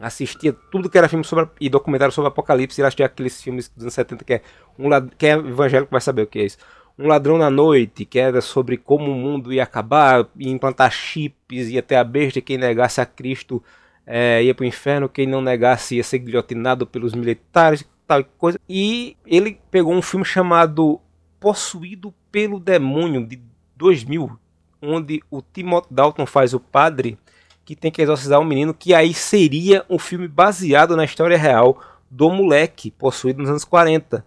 assistia 0.00 0.54
tudo 0.70 0.88
que 0.88 0.96
era 0.96 1.06
filme 1.06 1.22
sobre, 1.22 1.50
e 1.60 1.68
documentário 1.68 2.14
sobre 2.14 2.28
Apocalipse. 2.28 2.80
Ele 2.80 2.88
assistia 2.88 3.04
aqueles 3.04 3.42
filmes 3.42 3.68
dos 3.68 3.84
anos 3.84 3.94
70 3.94 4.24
que 4.24 4.32
é 4.32 4.42
um 4.78 4.88
que 5.18 5.26
é 5.26 5.32
evangélico 5.32 5.90
vai 5.90 6.00
saber 6.00 6.22
o 6.22 6.26
que 6.26 6.38
é 6.38 6.44
isso. 6.44 6.56
Um 6.98 7.08
Ladrão 7.08 7.36
na 7.36 7.50
Noite, 7.50 8.06
que 8.06 8.18
era 8.18 8.40
sobre 8.40 8.78
como 8.78 9.12
o 9.12 9.14
mundo 9.14 9.52
ia 9.52 9.64
acabar, 9.64 10.26
ia 10.38 10.50
implantar 10.50 10.90
chips, 10.90 11.68
ia 11.68 11.82
ter 11.82 11.96
a 11.96 12.04
besta, 12.04 12.40
quem 12.40 12.56
negasse 12.56 13.02
a 13.02 13.06
Cristo 13.06 13.62
é, 14.06 14.42
ia 14.42 14.54
para 14.54 14.64
o 14.64 14.66
inferno, 14.66 15.08
quem 15.08 15.26
não 15.26 15.40
negasse 15.40 15.96
ia 15.96 16.04
ser 16.04 16.18
guilhotinado 16.18 16.86
pelos 16.86 17.14
militares, 17.14 17.84
tal 18.06 18.22
coisa. 18.38 18.60
E 18.68 19.16
ele 19.26 19.58
pegou 19.70 19.94
um 19.94 20.02
filme 20.02 20.24
chamado 20.24 21.00
Possuído 21.40 22.14
pelo 22.30 22.58
Demônio, 22.58 23.26
de 23.26 23.40
2000, 23.76 24.38
onde 24.80 25.22
o 25.30 25.42
Timothy 25.42 25.88
Dalton 25.90 26.26
faz 26.26 26.54
o 26.54 26.60
padre 26.60 27.18
que 27.64 27.74
tem 27.74 27.90
que 27.90 28.02
exorcizar 28.02 28.40
um 28.40 28.44
menino, 28.44 28.74
que 28.74 28.92
aí 28.92 29.14
seria 29.14 29.84
um 29.88 29.98
filme 29.98 30.28
baseado 30.28 30.96
na 30.96 31.04
história 31.04 31.38
real 31.38 31.80
do 32.10 32.30
moleque 32.30 32.90
possuído 32.90 33.40
nos 33.40 33.48
anos 33.48 33.64
40 33.64 34.24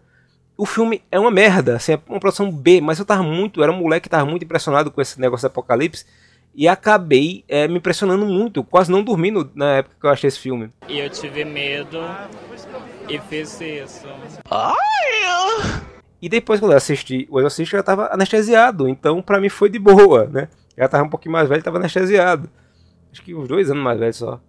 o 0.57 0.65
filme 0.65 1.03
é 1.11 1.19
uma 1.19 1.29
merda, 1.29 1.75
assim, 1.75 1.93
é 1.93 1.99
uma 2.07 2.19
produção 2.19 2.51
B, 2.51 2.81
mas 2.81 2.97
eu 2.97 3.05
tava 3.05 3.21
muito, 3.21 3.61
era 3.61 3.71
um 3.71 3.77
moleque 3.77 4.03
que 4.03 4.09
tava 4.09 4.25
muito 4.25 4.43
impressionado 4.43 4.89
com 4.89 4.99
esse 4.99 5.21
negócio 5.21 5.47
do 5.47 5.51
apocalipse 5.51 6.05
e 6.57 6.67
acabei 6.67 7.45
é, 7.47 7.67
me 7.67 7.77
impressionando 7.77 8.25
muito, 8.25 8.63
quase 8.63 8.91
não 8.91 9.03
dormindo 9.03 9.51
na 9.53 9.73
época 9.73 9.95
que 9.99 10.05
eu 10.07 10.09
achei 10.09 10.27
esse 10.27 10.39
filme. 10.39 10.71
E 10.87 10.97
eu 10.97 11.07
tive 11.07 11.45
medo 11.45 11.99
e 13.07 13.19
fiz 13.19 13.61
isso. 13.61 14.07
Ai! 14.49 15.83
E 16.19 16.27
depois 16.27 16.59
quando 16.59 16.71
eu 16.71 16.77
assisti 16.77 17.27
o 17.29 17.39
Exorcista 17.39 17.75
eu 17.75 17.79
já 17.79 17.83
tava 17.83 18.11
anestesiado, 18.11 18.89
então 18.89 19.21
para 19.21 19.39
mim 19.39 19.49
foi 19.49 19.69
de 19.69 19.77
boa, 19.77 20.25
né? 20.25 20.49
Já 20.75 20.87
tava 20.87 21.03
um 21.03 21.09
pouquinho 21.09 21.33
mais 21.33 21.47
velho, 21.47 21.61
tava 21.61 21.77
anestesiado. 21.77 22.49
Acho 23.11 23.21
que 23.21 23.35
uns 23.35 23.47
dois 23.47 23.69
anos 23.69 23.83
mais 23.83 23.99
velho 23.99 24.13
só. 24.15 24.41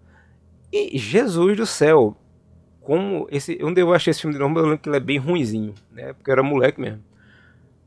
E 0.72 0.96
Jesus 0.96 1.58
do 1.58 1.66
céu, 1.66 2.16
como 2.80 3.28
esse. 3.30 3.58
Onde 3.62 3.82
eu 3.82 3.92
achei 3.92 4.12
esse 4.12 4.22
filme 4.22 4.34
de 4.34 4.40
novo, 4.40 4.58
eu 4.58 4.62
lembro 4.62 4.78
que 4.78 4.88
ele 4.88 4.96
é 4.96 5.00
bem 5.00 5.18
ruinzinho, 5.18 5.74
né? 5.92 6.14
Porque 6.14 6.30
eu 6.30 6.32
era 6.32 6.42
moleque 6.42 6.80
mesmo. 6.80 7.04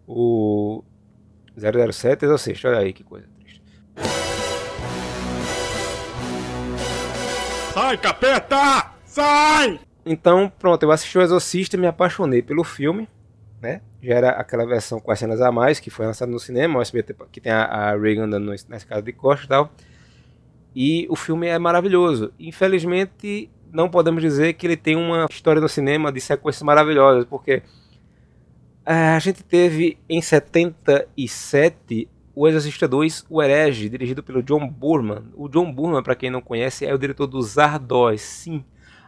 O 0.07 0.83
007 1.57 2.23
Exorcista, 2.23 2.69
olha 2.69 2.79
aí 2.79 2.93
que 2.93 3.03
coisa. 3.03 3.30
Sai, 7.73 7.97
capeta! 7.97 8.91
Sai! 9.05 9.79
Então, 10.05 10.51
pronto, 10.59 10.83
eu 10.83 10.91
assisti 10.91 11.17
o 11.17 11.21
Exorcista 11.21 11.75
e 11.75 11.79
me 11.79 11.87
apaixonei 11.87 12.41
pelo 12.41 12.63
filme, 12.63 13.07
né? 13.61 13.81
Já 14.01 14.15
era 14.15 14.29
aquela 14.31 14.65
versão 14.65 14.99
com 14.99 15.11
as 15.11 15.19
cenas 15.19 15.41
a 15.41 15.51
mais, 15.51 15.79
que 15.79 15.89
foi 15.89 16.05
lançada 16.05 16.31
no 16.31 16.39
cinema, 16.39 16.79
o 16.79 16.81
SBT, 16.81 17.15
que 17.31 17.39
tem 17.39 17.51
a, 17.51 17.63
a 17.63 17.97
Reagan 17.97 18.23
andando 18.23 18.53
na 18.67 18.77
escada 18.77 19.01
de 19.01 19.13
costas 19.13 19.45
e 19.45 19.49
tal. 19.49 19.71
E 20.75 21.05
o 21.09 21.15
filme 21.15 21.47
é 21.47 21.59
maravilhoso. 21.59 22.33
Infelizmente, 22.39 23.49
não 23.71 23.89
podemos 23.89 24.21
dizer 24.21 24.53
que 24.53 24.65
ele 24.65 24.77
tem 24.77 24.95
uma 24.95 25.27
história 25.29 25.61
no 25.61 25.69
cinema 25.69 26.11
de 26.11 26.19
sequências 26.19 26.63
maravilhosas, 26.63 27.25
porque 27.25 27.61
é, 28.85 28.93
a 28.93 29.19
gente 29.19 29.43
teve 29.43 29.97
em 30.09 30.21
77 30.21 32.07
o 32.35 32.47
Exorcista 32.47 32.87
2, 32.87 33.25
O 33.29 33.41
Herege, 33.41 33.89
dirigido 33.89 34.23
pelo 34.23 34.41
John 34.41 34.67
Burman. 34.67 35.23
O 35.35 35.49
John 35.49 35.71
Burman, 35.71 36.01
para 36.01 36.15
quem 36.15 36.29
não 36.29 36.41
conhece, 36.41 36.85
é 36.85 36.93
o 36.93 36.97
diretor 36.97 37.27
do 37.27 37.41
Zardoz, 37.41 38.21
sim. 38.21 38.63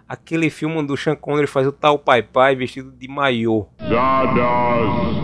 Aquele 0.08 0.50
filme 0.50 0.76
onde 0.76 0.92
o 0.92 0.98
Sean 0.98 1.16
Connery 1.16 1.48
faz 1.48 1.66
o 1.66 1.72
tal 1.72 1.98
Pai 1.98 2.22
Pai 2.22 2.56
vestido 2.56 2.92
de 2.92 3.08
maiô. 3.08 3.66
Zardoz 3.80 5.16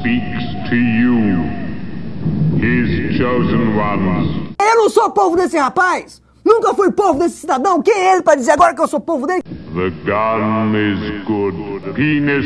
speaks 0.00 0.68
to 0.68 0.74
you, 0.74 1.44
his 2.58 3.16
chosen 3.16 3.76
ones. 3.76 4.54
Eu 4.60 4.76
não 4.76 4.90
sou 4.90 5.10
povo 5.10 5.36
desse 5.36 5.56
rapaz! 5.56 6.22
Nunca 6.44 6.74
fui 6.74 6.92
povo 6.92 7.18
desse 7.18 7.36
cidadão. 7.38 7.80
Quem 7.80 7.94
é 7.94 8.12
ele 8.12 8.22
para 8.22 8.34
dizer 8.34 8.50
agora 8.50 8.74
que 8.74 8.80
eu 8.82 8.88
sou 8.88 9.00
povo 9.00 9.26
dele? 9.26 9.42
The 9.42 9.90
gun 10.04 10.76
is 10.76 11.24
good. 11.24 11.94
Penis 11.94 12.44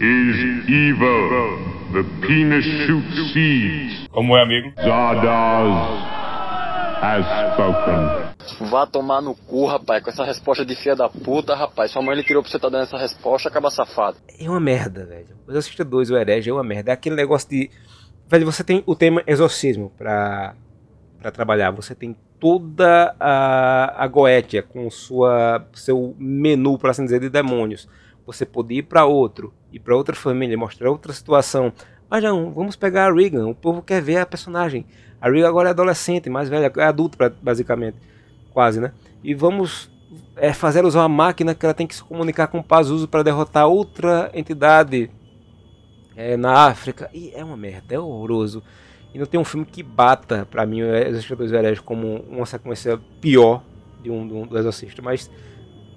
is 0.00 0.68
evil. 0.68 1.73
The 1.94 2.02
penis 2.26 2.64
shoots 2.64 3.32
seeds. 3.32 4.08
Como 4.10 4.36
é, 4.36 4.42
amigo? 4.42 4.72
Zardoz 4.82 6.02
has 7.00 7.24
spoken. 7.52 8.68
Vá 8.68 8.84
tomar 8.84 9.22
no 9.22 9.36
cu, 9.36 9.66
rapaz, 9.66 10.02
com 10.02 10.10
essa 10.10 10.24
resposta 10.24 10.64
de 10.64 10.74
filha 10.74 10.96
da 10.96 11.08
puta, 11.08 11.54
rapaz. 11.54 11.92
Sua 11.92 12.02
mãe 12.02 12.16
lhe 12.16 12.24
criou 12.24 12.42
pra 12.42 12.50
você 12.50 12.56
estar 12.56 12.68
tá 12.68 12.76
dando 12.76 12.82
essa 12.82 12.98
resposta, 12.98 13.48
acaba 13.48 13.70
safado. 13.70 14.16
É 14.40 14.50
uma 14.50 14.58
merda, 14.58 15.06
velho. 15.06 15.36
O 15.46 15.52
Exorcista 15.52 15.84
2, 15.84 16.10
o 16.10 16.16
herege, 16.16 16.50
é 16.50 16.52
uma 16.52 16.64
merda. 16.64 16.90
É 16.90 16.94
aquele 16.94 17.14
negócio 17.14 17.48
de. 17.48 17.70
Velho, 18.26 18.44
você 18.44 18.64
tem 18.64 18.82
o 18.86 18.96
tema 18.96 19.22
exorcismo 19.24 19.92
pra, 19.96 20.56
pra 21.20 21.30
trabalhar. 21.30 21.70
Você 21.70 21.94
tem 21.94 22.16
toda 22.40 23.14
a, 23.20 24.02
a 24.02 24.08
Goetia 24.08 24.64
com 24.64 24.90
sua 24.90 25.64
seu 25.72 26.16
menu, 26.18 26.76
para 26.76 26.90
assim 26.90 27.04
dizer, 27.04 27.20
de 27.20 27.28
demônios. 27.28 27.88
Você 28.26 28.46
podia 28.46 28.78
ir 28.78 28.84
para 28.84 29.04
outro, 29.04 29.52
ir 29.72 29.80
para 29.80 29.96
outra 29.96 30.14
família, 30.14 30.56
mostrar 30.56 30.90
outra 30.90 31.12
situação. 31.12 31.72
Mas 32.08 32.22
não, 32.22 32.52
vamos 32.52 32.76
pegar 32.76 33.10
a 33.10 33.12
Regan. 33.12 33.46
O 33.46 33.54
povo 33.54 33.82
quer 33.82 34.00
ver 34.00 34.18
a 34.18 34.26
personagem. 34.26 34.86
A 35.20 35.30
Regan 35.30 35.48
agora 35.48 35.68
é 35.68 35.70
adolescente, 35.70 36.30
mais 36.30 36.48
velha, 36.48 36.72
é 36.76 36.82
adulta 36.82 37.34
basicamente, 37.42 37.96
quase, 38.52 38.80
né? 38.80 38.92
E 39.22 39.34
vamos 39.34 39.90
é, 40.36 40.52
fazer 40.52 40.84
usar 40.84 41.00
uma 41.00 41.08
máquina 41.08 41.54
que 41.54 41.64
ela 41.64 41.74
tem 41.74 41.86
que 41.86 41.94
se 41.94 42.04
comunicar 42.04 42.48
com 42.48 42.58
o 42.58 42.64
Pazuzu 42.64 43.08
para 43.08 43.22
derrotar 43.22 43.66
outra 43.66 44.30
entidade 44.34 45.10
é, 46.16 46.36
na 46.36 46.66
África. 46.66 47.10
E 47.12 47.32
é 47.34 47.44
uma 47.44 47.56
merda, 47.56 47.94
é 47.94 47.98
horroroso. 47.98 48.62
E 49.12 49.18
não 49.18 49.26
tem 49.26 49.38
um 49.38 49.44
filme 49.44 49.64
que 49.64 49.82
bata, 49.82 50.46
para 50.50 50.66
mim, 50.66 50.82
o 50.82 50.94
Exorcista 50.94 51.36
dos 51.36 51.52
Hereges 51.52 51.80
como 51.80 52.16
uma 52.28 52.46
sequência 52.46 52.98
pior 53.20 53.62
de 54.02 54.10
um, 54.10 54.26
de 54.26 54.34
um 54.34 54.46
do 54.46 54.58
Exorcista. 54.58 55.00
Mas 55.00 55.30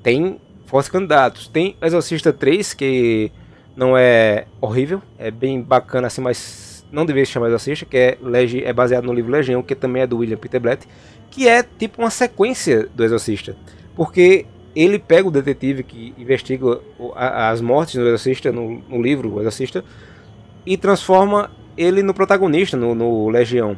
tem 0.03 0.39
fortes 0.67 0.91
candidatos. 0.91 1.47
Tem 1.47 1.75
Exorcista 1.81 2.31
3, 2.31 2.73
que 2.73 3.31
não 3.75 3.97
é 3.97 4.45
horrível, 4.61 5.01
é 5.17 5.31
bem 5.31 5.61
bacana 5.61 6.07
assim, 6.07 6.21
mas 6.21 6.85
não 6.91 7.05
deveria 7.05 7.25
se 7.25 7.31
chamar 7.31 7.47
Exorcista, 7.47 7.85
que 7.85 7.97
é, 7.97 8.17
é 8.63 8.73
baseado 8.73 9.05
no 9.05 9.13
livro 9.13 9.31
Legião, 9.31 9.63
que 9.63 9.75
também 9.75 10.03
é 10.03 10.07
do 10.07 10.17
William 10.17 10.37
Peter 10.37 10.59
Blatt, 10.59 10.85
que 11.31 11.47
é 11.47 11.63
tipo 11.63 12.01
uma 12.01 12.09
sequência 12.09 12.87
do 12.93 13.03
Exorcista. 13.03 13.55
Porque 13.95 14.45
ele 14.75 14.99
pega 14.99 15.27
o 15.27 15.31
detetive 15.31 15.83
que 15.83 16.13
investiga 16.17 16.79
as 17.15 17.61
mortes 17.61 17.95
do 17.95 18.05
Exorcista, 18.05 18.51
no, 18.51 18.81
no 18.87 19.01
livro 19.01 19.35
O 19.35 19.39
Exorcista, 19.39 19.83
e 20.65 20.77
transforma 20.77 21.49
ele 21.77 22.03
no 22.03 22.13
protagonista, 22.13 22.75
no, 22.75 22.93
no, 22.93 23.29
Legião. 23.29 23.77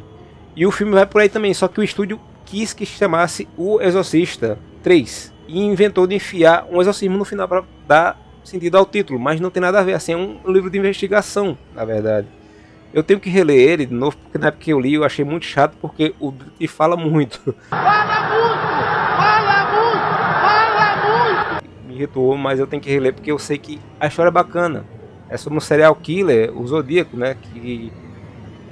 E 0.55 0.65
o 0.65 0.71
filme 0.71 0.93
vai 0.93 1.05
por 1.05 1.21
aí 1.21 1.29
também, 1.29 1.53
só 1.53 1.67
que 1.67 1.79
o 1.79 1.83
estúdio 1.83 2.19
quis 2.45 2.73
que 2.73 2.85
chamasse 2.85 3.47
O 3.55 3.79
Exorcista 3.81 4.57
3 4.81 5.38
e 5.49 5.59
inventou 5.63 6.05
de 6.05 6.15
enfiar 6.15 6.65
um 6.69 6.79
exorcismo 6.79 7.17
no 7.17 7.25
final 7.25 7.47
para 7.47 7.63
dar 7.87 8.17
sentido 8.43 8.77
ao 8.77 8.85
título, 8.85 9.19
mas 9.19 9.39
não 9.39 9.49
tem 9.49 9.61
nada 9.61 9.79
a 9.79 9.83
ver, 9.83 9.93
assim, 9.93 10.13
é 10.13 10.17
um 10.17 10.39
livro 10.47 10.69
de 10.69 10.77
investigação, 10.77 11.57
na 11.75 11.83
verdade. 11.83 12.27
Eu 12.93 13.03
tenho 13.03 13.19
que 13.19 13.29
reler 13.29 13.57
ele 13.57 13.85
de 13.85 13.93
novo, 13.93 14.17
porque 14.17 14.37
na 14.37 14.47
época 14.47 14.63
que 14.63 14.71
eu 14.71 14.79
li 14.79 14.95
eu 14.95 15.03
achei 15.03 15.23
muito 15.23 15.45
chato, 15.45 15.75
porque 15.79 16.15
o 16.19 16.33
e 16.59 16.67
fala 16.67 16.95
muito. 16.95 17.55
Fala 17.69 18.29
muito! 18.29 18.67
Fala 19.17 19.65
muito! 19.71 19.99
Fala 20.41 21.57
muito! 21.57 21.87
Me 21.87 21.95
irritou, 21.95 22.35
mas 22.35 22.59
eu 22.59 22.65
tenho 22.65 22.81
que 22.81 22.89
reler 22.89 23.13
porque 23.13 23.31
eu 23.31 23.37
sei 23.37 23.57
que 23.57 23.79
a 23.99 24.07
história 24.07 24.29
é 24.29 24.31
bacana 24.31 24.85
é 25.29 25.37
sobre 25.37 25.57
um 25.57 25.61
serial 25.61 25.95
killer, 25.95 26.51
o 26.57 26.65
Zodíaco, 26.67 27.15
né? 27.15 27.35
Que 27.35 27.93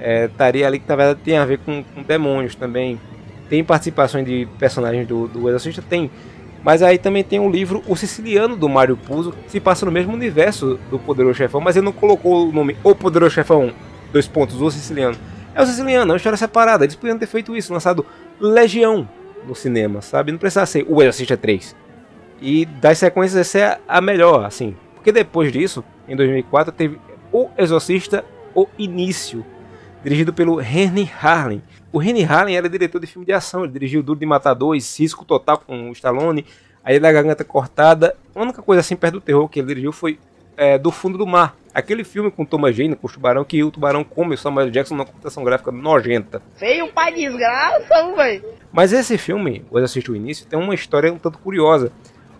é, 0.00 0.24
estaria 0.26 0.66
ali 0.66 0.80
que 0.80 0.88
na 0.88 0.96
verdade 0.96 1.20
tem 1.24 1.38
a 1.38 1.44
ver 1.44 1.58
com, 1.58 1.82
com 1.82 2.02
demônios 2.02 2.54
também. 2.54 3.00
Tem 3.48 3.64
participações 3.64 4.26
de 4.26 4.46
personagens 4.58 5.06
do, 5.06 5.28
do 5.28 5.48
Exorcista? 5.48 5.80
Tem. 5.80 6.10
Mas 6.62 6.82
aí 6.82 6.98
também 6.98 7.22
tem 7.22 7.38
um 7.38 7.50
livro, 7.50 7.82
O 7.86 7.96
Siciliano, 7.96 8.56
do 8.56 8.68
Mário 8.68 8.96
Puzo, 8.96 9.32
que 9.32 9.50
se 9.50 9.60
passa 9.60 9.86
no 9.86 9.92
mesmo 9.92 10.12
universo 10.12 10.78
do 10.90 10.98
Poderoso 10.98 11.38
Chefão, 11.38 11.60
mas 11.60 11.76
ele 11.76 11.84
não 11.84 11.92
colocou 11.92 12.48
o 12.48 12.52
nome 12.52 12.76
O 12.82 12.94
Poderoso 12.94 13.34
Chefão, 13.34 13.72
dois 14.12 14.26
pontos, 14.26 14.60
O 14.60 14.70
Siciliano. 14.70 15.16
É 15.54 15.62
o 15.62 15.66
Siciliano, 15.66 16.10
é 16.10 16.12
uma 16.12 16.16
história 16.16 16.36
separada. 16.36 16.84
Eles 16.84 16.96
podiam 16.96 17.18
ter 17.18 17.26
feito 17.26 17.56
isso, 17.56 17.72
lançado 17.72 18.04
Legião 18.40 19.08
no 19.46 19.54
cinema, 19.54 20.00
sabe? 20.00 20.30
Não 20.30 20.38
precisava 20.38 20.66
ser 20.66 20.84
O 20.88 21.00
Exorcista 21.02 21.36
3. 21.36 21.74
E 22.40 22.64
das 22.66 22.98
sequências, 22.98 23.40
essa 23.40 23.58
é 23.58 23.78
a 23.88 24.00
melhor, 24.00 24.44
assim. 24.44 24.76
Porque 24.94 25.10
depois 25.10 25.50
disso, 25.52 25.82
em 26.06 26.14
2004, 26.14 26.72
teve 26.72 27.00
O 27.32 27.48
Exorcista, 27.56 28.24
O 28.54 28.68
Início, 28.78 29.44
dirigido 30.02 30.32
pelo 30.32 30.60
Henry 30.60 31.10
Harlan. 31.20 31.60
O 31.90 32.02
Henry 32.02 32.22
Harlan 32.22 32.52
era 32.52 32.68
diretor 32.68 33.00
de 33.00 33.06
filme 33.06 33.24
de 33.24 33.32
ação, 33.32 33.64
ele 33.64 33.72
dirigiu 33.72 34.02
Duro 34.02 34.18
de 34.18 34.26
Matar 34.26 34.54
2, 34.54 34.84
Cisco 34.84 35.24
Total 35.24 35.56
com 35.58 35.88
o 35.88 35.92
Stallone, 35.92 36.44
A 36.84 36.90
Ilha 36.90 37.00
da 37.00 37.12
Garganta 37.12 37.44
Cortada. 37.44 38.14
A 38.34 38.42
única 38.42 38.60
coisa 38.60 38.80
assim 38.80 38.94
perto 38.94 39.14
do 39.14 39.20
terror 39.20 39.48
que 39.48 39.58
ele 39.60 39.68
dirigiu 39.68 39.90
foi 39.90 40.18
é, 40.56 40.76
Do 40.76 40.90
Fundo 40.90 41.16
do 41.16 41.26
Mar. 41.26 41.56
Aquele 41.72 42.04
filme 42.04 42.30
com 42.30 42.44
Thomas 42.44 42.76
Jane, 42.76 42.94
com 42.94 43.06
o 43.06 43.10
tubarão, 43.10 43.44
que 43.44 43.62
o 43.62 43.70
tubarão 43.70 44.04
come 44.04 44.34
o 44.34 44.38
Samuel 44.38 44.70
Jackson 44.70 44.96
numa 44.96 45.06
computação 45.06 45.44
gráfica 45.44 45.70
nojenta. 45.70 46.42
Feio 46.56 46.92
pai 46.92 47.14
desgraça, 47.14 48.14
velho. 48.16 48.44
Mas 48.70 48.92
esse 48.92 49.16
filme, 49.16 49.64
O 49.70 49.78
Exorcista 49.78 50.12
o 50.12 50.16
Início, 50.16 50.46
tem 50.46 50.58
uma 50.58 50.74
história 50.74 51.12
um 51.12 51.18
tanto 51.18 51.38
curiosa. 51.38 51.90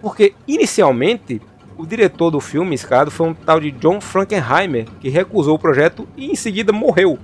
Porque 0.00 0.34
inicialmente 0.46 1.40
o 1.76 1.86
diretor 1.86 2.30
do 2.30 2.40
filme, 2.40 2.74
esse 2.74 2.86
cara, 2.86 3.10
foi 3.10 3.28
um 3.28 3.34
tal 3.34 3.60
de 3.60 3.70
John 3.70 4.00
Frankenheimer, 4.00 4.86
que 5.00 5.08
recusou 5.08 5.54
o 5.54 5.58
projeto 5.58 6.06
e 6.16 6.30
em 6.32 6.34
seguida 6.34 6.72
morreu. 6.72 7.18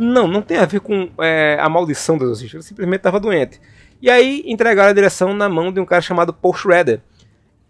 Não, 0.00 0.28
não 0.28 0.40
tem 0.40 0.58
a 0.58 0.64
ver 0.64 0.78
com 0.78 1.10
é, 1.18 1.58
a 1.60 1.68
maldição 1.68 2.16
do 2.16 2.24
Exorcista, 2.24 2.56
ele 2.56 2.62
simplesmente 2.62 3.00
estava 3.00 3.18
doente. 3.18 3.60
E 4.00 4.08
aí 4.08 4.44
entregaram 4.46 4.90
a 4.90 4.92
direção 4.92 5.34
na 5.34 5.48
mão 5.48 5.72
de 5.72 5.80
um 5.80 5.84
cara 5.84 6.00
chamado 6.00 6.32
Paul 6.32 6.54
Schrader. 6.54 7.00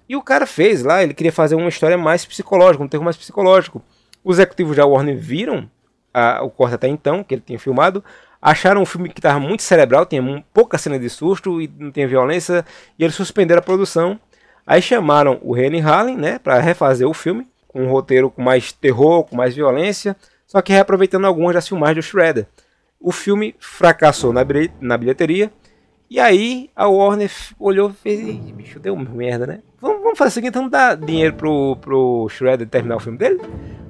E 0.07 0.15
o 0.15 0.23
cara 0.23 0.47
fez 0.47 0.83
lá, 0.83 1.03
ele 1.03 1.15
queria 1.15 1.33
fazer 1.33 1.55
uma 1.55 1.71
história 1.71 1.97
mais 1.97 2.27
psicológica, 2.27 2.85
um 2.85 2.89
termo 2.89 3.05
mais 3.05 3.17
psicológico. 3.17 3.83
Os 4.23 4.37
executivos 4.37 4.77
da 4.77 4.85
Warner 4.85 5.17
viram 5.17 5.71
a, 6.13 6.43
o 6.43 6.51
corte 6.51 6.75
até 6.75 6.87
então, 6.87 7.25
que 7.25 7.35
ele 7.35 7.43
tinha 7.45 7.59
filmado, 7.59 8.05
acharam 8.43 8.83
um 8.83 8.87
filme 8.87 9.09
que 9.09 9.21
estava 9.21 9.41
muito 9.41 9.63
cerebral, 9.63 10.05
tinha 10.05 10.45
pouca 10.53 10.77
cena 10.77 10.99
de 10.99 11.09
susto 11.09 11.63
e 11.63 11.71
não 11.79 11.91
tinha 11.91 12.07
violência, 12.07 12.63
e 12.99 13.05
eles 13.05 13.15
suspenderam 13.15 13.61
a 13.61 13.63
produção. 13.63 14.21
Aí 14.67 14.83
chamaram 14.83 15.39
o 15.41 15.55
Rennie 15.55 15.81
Harlan, 15.81 16.17
né, 16.17 16.39
para 16.39 16.61
refazer 16.61 17.09
o 17.09 17.15
filme, 17.15 17.49
com 17.67 17.85
um 17.85 17.91
roteiro 17.91 18.31
com 18.31 18.43
mais 18.43 18.71
terror, 18.71 19.25
com 19.25 19.35
mais 19.35 19.55
violência, 19.55 20.15
só 20.49 20.63
que 20.63 20.73
reaproveitando 20.73 21.27
algumas 21.27 21.55
das 21.55 21.69
filmagens 21.69 22.05
do 22.05 22.09
Shredder. 22.09 22.47
O 22.99 23.13
filme 23.13 23.55
fracassou 23.61 24.33
na, 24.33 24.43
bilheteria, 24.97 25.53
e 26.11 26.19
aí 26.19 26.71
a 26.75 26.89
Warner 26.89 27.31
olhou 27.61 27.91
e 27.91 27.93
fez, 27.93 28.37
bicho, 28.53 28.81
deu 28.81 28.97
merda, 28.97 29.47
né? 29.47 29.61
Vamos, 29.79 30.03
vamos 30.03 30.19
fazer 30.19 30.31
o 30.31 30.33
seguinte, 30.33 30.55
vamos 30.55 30.71
dar 30.71 30.97
dinheiro 30.97 31.35
pro, 31.35 31.77
pro 31.77 32.29
Shredder 32.31 32.67
terminar 32.67 32.97
o 32.97 33.01
filme 33.01 33.19
dele? 33.19 33.41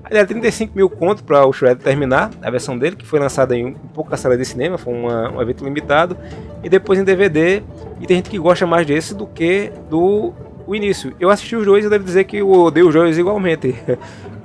Aí 0.03 0.11
deram 0.11 0.27
35 0.27 0.77
mil 0.77 0.91
conto 0.91 1.23
para 1.23 1.47
o 1.47 1.53
Shredder 1.53 1.83
terminar 1.83 2.33
a 2.43 2.51
versão 2.51 2.77
dele, 2.77 2.97
que 2.97 3.07
foi 3.07 3.21
lançada 3.21 3.57
em 3.57 3.67
um 3.67 3.73
pouca 3.73 4.17
sala 4.17 4.37
de 4.37 4.45
cinema, 4.45 4.77
foi 4.77 4.93
uma, 4.93 5.31
um 5.31 5.41
evento 5.41 5.65
limitado, 5.65 6.19
e 6.63 6.69
depois 6.69 6.99
em 6.99 7.05
DVD, 7.05 7.63
e 8.01 8.07
tem 8.07 8.17
gente 8.17 8.31
que 8.31 8.39
gosta 8.39 8.67
mais 8.67 8.85
desse 8.85 9.15
do 9.15 9.29
que 9.29 9.73
do 9.89 10.35
o 10.67 10.75
início. 10.75 11.15
Eu 11.19 11.31
assisti 11.31 11.57
os 11.57 11.65
dois 11.65 11.85
e 11.85 11.89
devo 11.89 12.05
dizer 12.05 12.25
que 12.25 12.39
eu 12.39 12.51
odeio 12.51 12.89
os 12.89 12.95
dois 12.95 13.17
igualmente. 13.17 13.75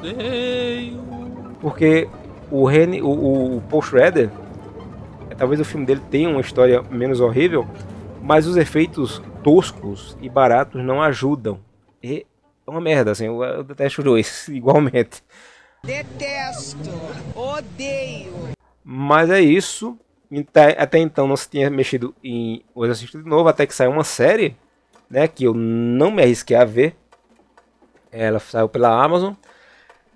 Odeio. 0.00 0.98
Porque 1.60 2.08
o, 2.50 2.64
Rene, 2.64 3.02
o, 3.02 3.56
o 3.56 3.62
Paul 3.68 3.82
Schrader, 3.82 4.30
é, 5.28 5.34
talvez 5.34 5.60
o 5.60 5.64
filme 5.64 5.84
dele 5.84 6.00
tenha 6.10 6.28
uma 6.28 6.40
história 6.40 6.82
menos 6.90 7.20
horrível, 7.20 7.68
mas 8.22 8.46
os 8.46 8.56
efeitos 8.56 9.22
toscos 9.42 10.16
e 10.20 10.28
baratos 10.28 10.82
não 10.82 11.02
ajudam. 11.02 11.60
E 12.02 12.26
é 12.66 12.70
uma 12.70 12.80
merda, 12.80 13.10
assim, 13.10 13.26
eu, 13.26 13.42
eu 13.42 13.62
detesto 13.62 14.00
os 14.00 14.04
dois, 14.04 14.48
igualmente. 14.48 15.22
Detesto, 15.84 16.90
odeio. 17.34 18.32
Mas 18.82 19.30
é 19.30 19.40
isso. 19.40 19.98
Até 20.78 20.98
então 20.98 21.26
não 21.26 21.36
se 21.36 21.50
tinha 21.50 21.68
mexido 21.68 22.14
em 22.22 22.62
O 22.72 22.84
Exorcista 22.84 23.18
de 23.18 23.28
novo, 23.28 23.48
até 23.48 23.66
que 23.66 23.74
saiu 23.74 23.90
uma 23.90 24.04
série, 24.04 24.56
né, 25.10 25.26
que 25.26 25.44
eu 25.44 25.52
não 25.52 26.10
me 26.10 26.22
arrisquei 26.22 26.56
a 26.56 26.64
ver. 26.64 26.94
Ela 28.12 28.38
saiu 28.38 28.68
pela 28.68 29.02
Amazon. 29.02 29.34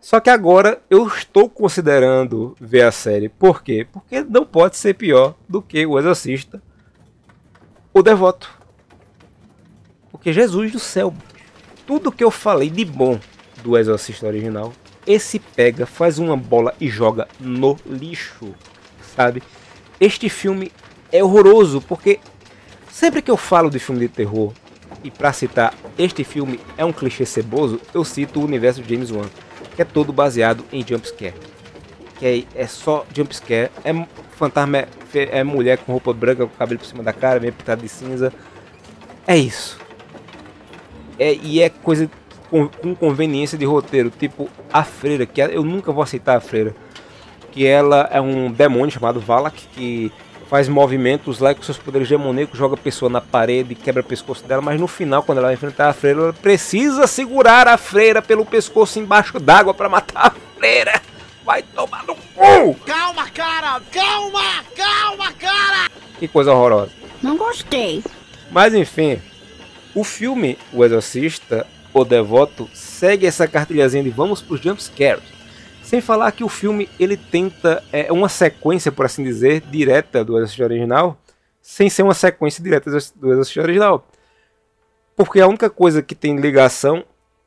Só 0.04 0.20
que 0.20 0.28
agora 0.28 0.82
eu 0.90 1.06
estou 1.06 1.49
considerando 1.49 2.54
ver 2.61 2.82
a 2.82 2.92
série. 2.92 3.30
Por 3.30 3.62
quê? 3.62 3.87
Porque 3.90 4.20
não 4.20 4.44
pode 4.44 4.76
ser 4.76 4.92
pior 4.92 5.34
do 5.49 5.62
que 5.62 5.87
O 5.87 5.99
Exorcista, 5.99 6.62
O 7.90 8.02
Devoto. 8.02 8.50
Porque 10.11 10.30
Jesus 10.30 10.73
do 10.73 10.78
céu, 10.78 11.14
tudo 11.87 12.12
que 12.12 12.23
eu 12.23 12.30
falei 12.30 12.68
de 12.68 12.84
bom 12.84 13.18
do 13.62 13.78
Exorcista 13.78 14.26
original, 14.26 14.75
esse 15.06 15.38
pega, 15.38 15.87
faz 15.87 16.18
uma 16.18 16.37
bola 16.37 16.75
e 16.78 16.90
joga 16.90 17.26
no 17.40 17.75
lixo, 17.87 18.54
sabe? 19.16 19.42
Este 19.99 20.28
filme 20.28 20.70
é 21.11 21.25
horroroso 21.25 21.80
porque 21.80 22.20
sempre 22.90 23.23
que 23.23 23.30
eu 23.30 23.38
falo 23.38 23.70
de 23.70 23.78
filme 23.78 24.02
de 24.02 24.08
terror 24.08 24.52
e 25.02 25.11
para 25.11 25.32
citar 25.32 25.73
este 25.96 26.25
filme 26.25 26.61
é 26.76 26.84
um 26.84 26.92
clichê 26.92 27.25
ceboso, 27.25 27.80
eu 27.94 28.04
cito 28.04 28.38
o 28.38 28.44
universo 28.44 28.82
de 28.82 28.94
James 28.94 29.11
Wan, 29.11 29.30
que 29.75 29.83
é 29.83 29.85
todo 29.85 30.12
baseado 30.12 30.64
em 30.73 30.87
jumpscare. 30.87 31.35
Que 32.19 32.47
é, 32.54 32.62
é 32.62 32.66
só 32.66 33.04
jumpscare, 33.14 33.71
é 33.85 34.07
fantasma, 34.37 34.78
é, 34.78 34.88
é 35.14 35.45
mulher 35.45 35.78
com 35.78 35.93
roupa 35.93 36.12
branca, 36.12 36.47
com 36.47 36.57
cabelo 36.57 36.78
por 36.78 36.87
cima 36.87 37.02
da 37.02 37.12
cara, 37.12 37.40
meio 37.40 37.52
pintado 37.52 37.83
de 37.83 37.88
cinza. 37.88 38.33
É 39.26 39.37
isso. 39.37 39.78
É, 41.19 41.35
e 41.35 41.62
é 41.62 41.69
coisa 41.69 42.11
com, 42.50 42.69
com 42.69 42.95
conveniência 42.95 43.57
de 43.57 43.64
roteiro, 43.64 44.11
tipo 44.11 44.49
a 44.73 44.85
freira, 44.85 45.26
que 45.26 45.41
eu 45.41 45.65
nunca 45.65 45.93
vou 45.93 46.02
aceitar 46.02 46.37
a 46.37 46.41
freira 46.41 46.75
que 47.54 47.65
ela 47.65 48.08
é 48.10 48.21
um 48.21 48.50
demônio 48.50 48.91
chamado 48.91 49.21
Valak, 49.21 49.69
que 49.69 50.10
faz 50.49 50.69
movimentos 50.69 51.39
lá 51.39 51.54
com 51.54 51.63
seus 51.63 51.78
poderes 51.78 52.09
demoníacos, 52.09 52.59
joga 52.59 52.75
a 52.75 52.78
pessoa 52.78 53.11
na 53.11 53.21
parede, 53.21 53.75
quebra 53.75 54.02
o 54.02 54.07
pescoço 54.07 54.45
dela, 54.45 54.63
mas 54.63 54.80
no 54.80 54.87
final, 54.87 55.23
quando 55.23 55.39
ela 55.39 55.49
vai 55.49 55.54
enfrentar 55.54 55.89
a 55.89 55.93
freira, 55.93 56.21
ela 56.21 56.33
precisa 56.33 57.07
segurar 57.07 57.67
a 57.67 57.76
freira 57.76 58.23
pelo 58.23 58.45
pescoço 58.45 58.99
embaixo 58.99 59.39
d'água 59.39 59.75
para 59.75 59.89
matar 59.89 60.26
a 60.28 60.59
freira. 60.59 61.00
Vai 61.45 61.63
tomar 61.63 62.04
no 62.04 62.15
cu! 62.15 62.75
Calma, 62.87 63.28
cara! 63.30 63.80
Calma! 63.91 64.65
Calma, 64.75 65.33
cara! 65.33 65.91
Que 66.19 66.26
coisa 66.26 66.52
horrorosa. 66.52 66.91
Não 67.23 67.37
gostei. 67.37 68.02
Mas 68.50 68.75
enfim, 68.75 69.21
o 69.95 70.04
filme 70.04 70.57
O 70.73 70.85
Exorcista, 70.85 71.67
O 71.93 72.04
Devoto, 72.04 72.69
segue 72.73 73.26
essa 73.26 73.47
cartilhazinha 73.47 74.02
de 74.02 74.11
vamos 74.11 74.41
pros 74.41 74.61
jumpscares. 74.61 75.33
Sem 75.95 76.00
falar 76.00 76.33
que 76.33 76.43
o 76.43 76.49
filme 76.49 76.89
ele 76.99 77.17
tenta 77.17 77.80
é 77.93 78.11
uma 78.13 78.28
sequência, 78.28 78.91
por 78.91 79.07
assim 79.07 79.23
dizer, 79.23 79.61
direta 79.61 80.25
do 80.25 80.37
Exorcista 80.37 80.65
original, 80.65 81.17
sem 81.63 81.89
ser 81.89 82.02
uma 82.02 82.15
sequência 82.15 82.61
direta 82.61 82.91
do 82.91 83.30
Exorcista 83.30 83.63
original. 83.63 84.04
Porque 85.15 85.41
a 85.41 85.47
única 85.47 85.71
coisa 85.71 86.02
que 86.02 86.17
tem 86.17 86.37
ligação 86.37 87.04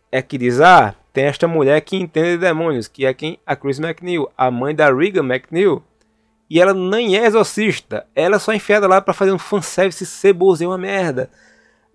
é 0.09 0.21
que 0.21 0.37
diz, 0.37 0.61
ah, 0.61 0.95
tem 1.11 1.25
esta 1.25 1.45
mulher 1.45 1.81
que 1.81 1.97
entende 1.97 2.29
de 2.29 2.37
demônios, 2.37 2.87
que 2.87 3.05
é 3.05 3.13
quem? 3.13 3.37
A 3.45 3.53
Chris 3.53 3.79
McNeil, 3.79 4.31
a 4.37 4.49
mãe 4.49 4.73
da 4.73 4.93
Regan 4.93 5.25
McNeil. 5.25 5.83
E 6.49 6.61
ela 6.61 6.73
nem 6.73 7.17
é 7.17 7.25
exorcista, 7.25 8.07
ela 8.15 8.37
é 8.37 8.39
só 8.39 8.53
enfiada 8.53 8.87
lá 8.87 9.01
para 9.01 9.13
fazer 9.13 9.33
um 9.33 9.37
fanservice 9.37 10.05
ceboso 10.05 10.65
uma 10.65 10.77
merda. 10.77 11.29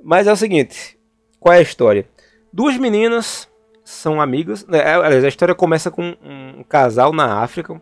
Mas 0.05 0.27
é 0.27 0.33
o 0.35 0.37
seguinte, 0.37 0.99
qual 1.41 1.55
é 1.55 1.61
a 1.61 1.62
história? 1.62 2.07
Duas 2.53 2.77
meninas 2.77 3.49
são 3.85 4.21
amigas. 4.21 4.66
Né? 4.66 4.79
É, 4.79 4.95
a 4.95 5.29
história 5.29 5.55
começa 5.55 5.90
com 5.90 6.14
um 6.23 6.62
casal 6.62 7.12
na 7.12 7.42
África, 7.42 7.73
um 7.73 7.81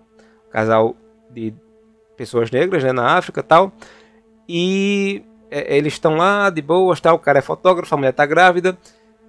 casal 0.50 0.96
de 1.30 1.54
pessoas 2.16 2.50
negras 2.50 2.82
né, 2.82 2.92
na 2.92 3.16
África 3.16 3.42
tal. 3.42 3.72
E 4.48 5.22
é, 5.50 5.76
eles 5.76 5.94
estão 5.94 6.16
lá 6.16 6.50
de 6.50 6.62
boas, 6.62 7.00
tal. 7.00 7.16
o 7.16 7.18
cara 7.18 7.38
é 7.38 7.42
fotógrafo, 7.42 7.94
a 7.94 7.98
mulher 7.98 8.10
está 8.10 8.26
grávida. 8.26 8.76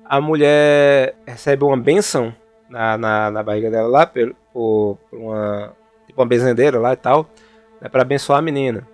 A 0.06 0.20
mulher 0.20 1.16
recebe 1.26 1.64
uma 1.64 1.78
benção 1.78 2.36
na, 2.70 2.98
na, 2.98 3.32
na 3.32 3.44
barriga 3.44 3.70
dela 3.70 3.88
lá, 3.88 4.06
por, 4.06 4.36
por 4.54 4.98
uma, 5.12 5.74
tipo 6.08 6.22
uma 6.22 6.28
benzendeira 6.28 6.80
lá 6.80 6.94
e 6.94 6.98
tal, 6.98 7.30
né, 7.80 7.88
para 7.88 8.02
abençoar 8.02 8.40
a 8.40 8.42
menina. 8.42 8.88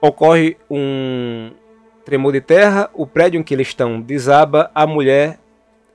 Ocorre 0.00 0.56
um 0.70 1.52
tremor 2.04 2.32
de 2.32 2.40
terra, 2.40 2.90
o 2.92 3.06
prédio 3.06 3.38
em 3.38 3.42
que 3.42 3.54
eles 3.54 3.68
estão 3.68 4.00
desaba, 4.00 4.70
a 4.74 4.86
mulher 4.86 5.38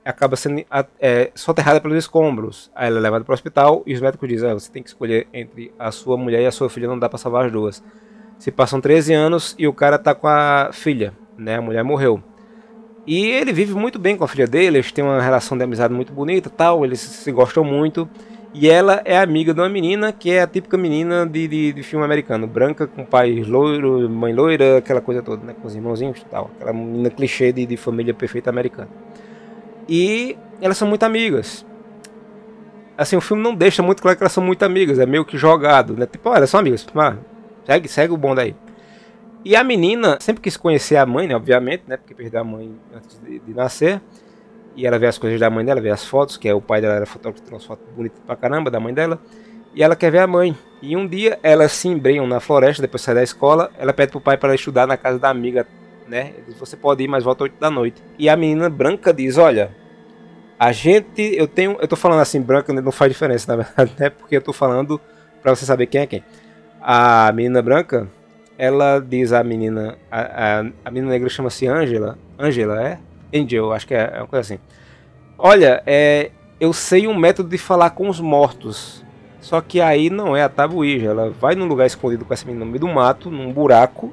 acaba 0.04 0.36
sendo 0.36 0.64
é, 0.98 1.30
soterrada 1.34 1.80
pelos 1.80 1.96
escombros. 1.96 2.70
Aí 2.74 2.88
ela 2.88 2.98
é 2.98 3.00
levada 3.00 3.24
para 3.24 3.32
o 3.32 3.34
hospital 3.34 3.82
e 3.86 3.94
os 3.94 4.00
médicos 4.00 4.28
dizem: 4.28 4.50
ah, 4.50 4.54
você 4.54 4.70
tem 4.70 4.82
que 4.82 4.88
escolher 4.88 5.26
entre 5.32 5.72
a 5.78 5.90
sua 5.90 6.16
mulher 6.16 6.42
e 6.42 6.46
a 6.46 6.52
sua 6.52 6.70
filha, 6.70 6.88
não 6.88 6.98
dá 6.98 7.08
para 7.08 7.18
salvar 7.18 7.46
as 7.46 7.52
duas. 7.52 7.82
Se 8.38 8.50
passam 8.50 8.80
13 8.80 9.12
anos 9.12 9.54
e 9.58 9.66
o 9.66 9.72
cara 9.72 9.98
tá 9.98 10.14
com 10.14 10.26
a 10.26 10.70
filha, 10.72 11.12
né? 11.36 11.56
A 11.56 11.62
mulher 11.62 11.84
morreu. 11.84 12.22
E 13.06 13.26
ele 13.26 13.52
vive 13.52 13.74
muito 13.74 13.98
bem 13.98 14.16
com 14.16 14.24
a 14.24 14.28
filha 14.28 14.46
dele, 14.46 14.78
eles 14.78 14.92
têm 14.92 15.02
uma 15.02 15.20
relação 15.20 15.56
de 15.56 15.64
amizade 15.64 15.92
muito 15.92 16.12
bonita, 16.12 16.50
tal, 16.50 16.84
eles 16.84 17.00
se 17.00 17.32
gostam 17.32 17.64
muito. 17.64 18.08
E 18.52 18.68
ela 18.68 19.00
é 19.04 19.16
amiga 19.16 19.54
de 19.54 19.60
uma 19.60 19.68
menina 19.68 20.12
que 20.12 20.30
é 20.30 20.42
a 20.42 20.46
típica 20.46 20.76
menina 20.76 21.24
de, 21.26 21.46
de, 21.48 21.72
de 21.72 21.82
filme 21.84 22.04
americano, 22.04 22.46
branca, 22.48 22.86
com 22.86 23.04
pai 23.04 23.42
loiro, 23.44 24.08
mãe 24.10 24.32
loira, 24.34 24.78
aquela 24.78 25.00
coisa 25.00 25.22
toda, 25.22 25.44
né? 25.44 25.54
Com 25.54 25.68
os 25.68 25.74
irmãozinhos 25.74 26.20
e 26.20 26.24
tal. 26.26 26.50
Aquela 26.56 26.72
menina 26.72 27.10
clichê 27.10 27.52
de, 27.52 27.64
de 27.66 27.76
família 27.76 28.12
perfeita 28.12 28.50
americana. 28.50 28.90
E 29.90 30.38
elas 30.62 30.78
são 30.78 30.86
muito 30.86 31.02
amigas. 31.02 31.66
Assim, 32.96 33.16
o 33.16 33.20
filme 33.20 33.42
não 33.42 33.54
deixa 33.54 33.82
muito 33.82 34.00
claro 34.00 34.16
que 34.16 34.22
elas 34.22 34.32
são 34.32 34.44
muito 34.44 34.62
amigas, 34.62 35.00
é 35.00 35.06
meio 35.06 35.24
que 35.24 35.36
jogado, 35.36 35.96
né? 35.96 36.06
Tipo, 36.06 36.28
olha, 36.28 36.46
são 36.46 36.60
amigas, 36.60 36.86
ah, 36.94 37.16
segue, 37.66 37.88
segue 37.88 38.12
o 38.12 38.16
bonde 38.16 38.40
aí. 38.40 38.54
E 39.44 39.56
a 39.56 39.64
menina 39.64 40.18
sempre 40.20 40.42
quis 40.42 40.56
conhecer 40.56 40.96
a 40.96 41.06
mãe, 41.06 41.26
né? 41.26 41.34
Obviamente, 41.34 41.84
né? 41.88 41.96
Porque 41.96 42.14
perdeu 42.14 42.42
a 42.42 42.44
mãe 42.44 42.70
antes 42.94 43.18
de, 43.18 43.38
de, 43.38 43.54
nascer. 43.54 44.00
E 44.76 44.86
ela 44.86 44.98
vê 44.98 45.06
as 45.06 45.18
coisas 45.18 45.40
da 45.40 45.48
mãe 45.48 45.64
dela, 45.64 45.80
vê 45.80 45.90
as 45.90 46.04
fotos, 46.04 46.36
que 46.36 46.48
é 46.48 46.54
o 46.54 46.60
pai 46.60 46.80
dela 46.80 46.94
era 46.94 47.06
fotógrafo, 47.06 47.42
tem 47.42 47.54
umas 47.54 47.64
fotos 47.64 47.84
bonitas 47.96 48.20
pra 48.24 48.36
caramba 48.36 48.70
da 48.70 48.78
mãe 48.78 48.92
dela. 48.92 49.18
E 49.74 49.82
ela 49.82 49.96
quer 49.96 50.12
ver 50.12 50.18
a 50.18 50.26
mãe. 50.26 50.56
E 50.82 50.94
um 50.94 51.06
dia 51.06 51.38
elas 51.42 51.72
se 51.72 51.88
embrenham 51.88 52.26
na 52.26 52.38
floresta, 52.38 52.82
depois 52.82 53.02
sai 53.02 53.14
da 53.14 53.22
escola. 53.22 53.70
Ela 53.78 53.94
pede 53.94 54.12
pro 54.12 54.20
pai 54.20 54.36
para 54.36 54.54
estudar 54.54 54.86
na 54.86 54.98
casa 54.98 55.18
da 55.18 55.30
amiga, 55.30 55.66
né? 56.06 56.34
Ele 56.36 56.44
diz, 56.48 56.58
você 56.58 56.76
pode 56.76 57.02
ir, 57.02 57.08
mas 57.08 57.24
volta 57.24 57.44
8 57.44 57.58
da 57.58 57.70
noite. 57.70 58.02
E 58.18 58.28
a 58.28 58.36
menina 58.36 58.68
branca 58.68 59.12
diz, 59.12 59.38
olha, 59.38 59.74
a 60.60 60.72
gente, 60.72 61.22
eu 61.22 61.48
tenho, 61.48 61.78
eu 61.80 61.88
tô 61.88 61.96
falando 61.96 62.20
assim 62.20 62.38
branca, 62.38 62.70
não 62.70 62.92
faz 62.92 63.10
diferença 63.10 63.50
na 63.50 63.62
verdade, 63.64 63.94
né? 63.98 64.10
Porque 64.10 64.36
eu 64.36 64.42
tô 64.42 64.52
falando 64.52 65.00
para 65.40 65.56
você 65.56 65.64
saber 65.64 65.86
quem 65.86 66.02
é 66.02 66.06
quem. 66.06 66.22
A 66.82 67.32
menina 67.32 67.62
branca, 67.62 68.06
ela 68.58 69.00
diz 69.00 69.32
a 69.32 69.42
menina, 69.42 69.96
a, 70.10 70.20
a, 70.20 70.64
a 70.84 70.90
menina 70.90 71.12
negra 71.12 71.30
chama-se 71.30 71.66
Angela, 71.66 72.18
Angela 72.38 72.86
é? 72.86 72.98
Angel, 73.34 73.72
acho 73.72 73.86
que 73.86 73.94
é, 73.94 74.10
é 74.12 74.18
uma 74.18 74.26
coisa 74.26 74.40
assim. 74.40 74.62
Olha, 75.38 75.82
é, 75.86 76.30
eu 76.60 76.74
sei 76.74 77.08
um 77.08 77.16
método 77.16 77.48
de 77.48 77.56
falar 77.56 77.88
com 77.88 78.10
os 78.10 78.20
mortos. 78.20 79.02
Só 79.40 79.62
que 79.62 79.80
aí 79.80 80.10
não 80.10 80.36
é 80.36 80.42
a 80.42 80.48
tabuíja, 80.50 81.06
ela 81.06 81.30
vai 81.30 81.54
num 81.54 81.64
lugar 81.64 81.86
escondido 81.86 82.26
com 82.26 82.34
essa 82.34 82.44
menina 82.44 82.66
no 82.66 82.70
meio 82.70 82.80
do 82.80 82.88
mato, 82.88 83.30
num 83.30 83.50
buraco, 83.50 84.12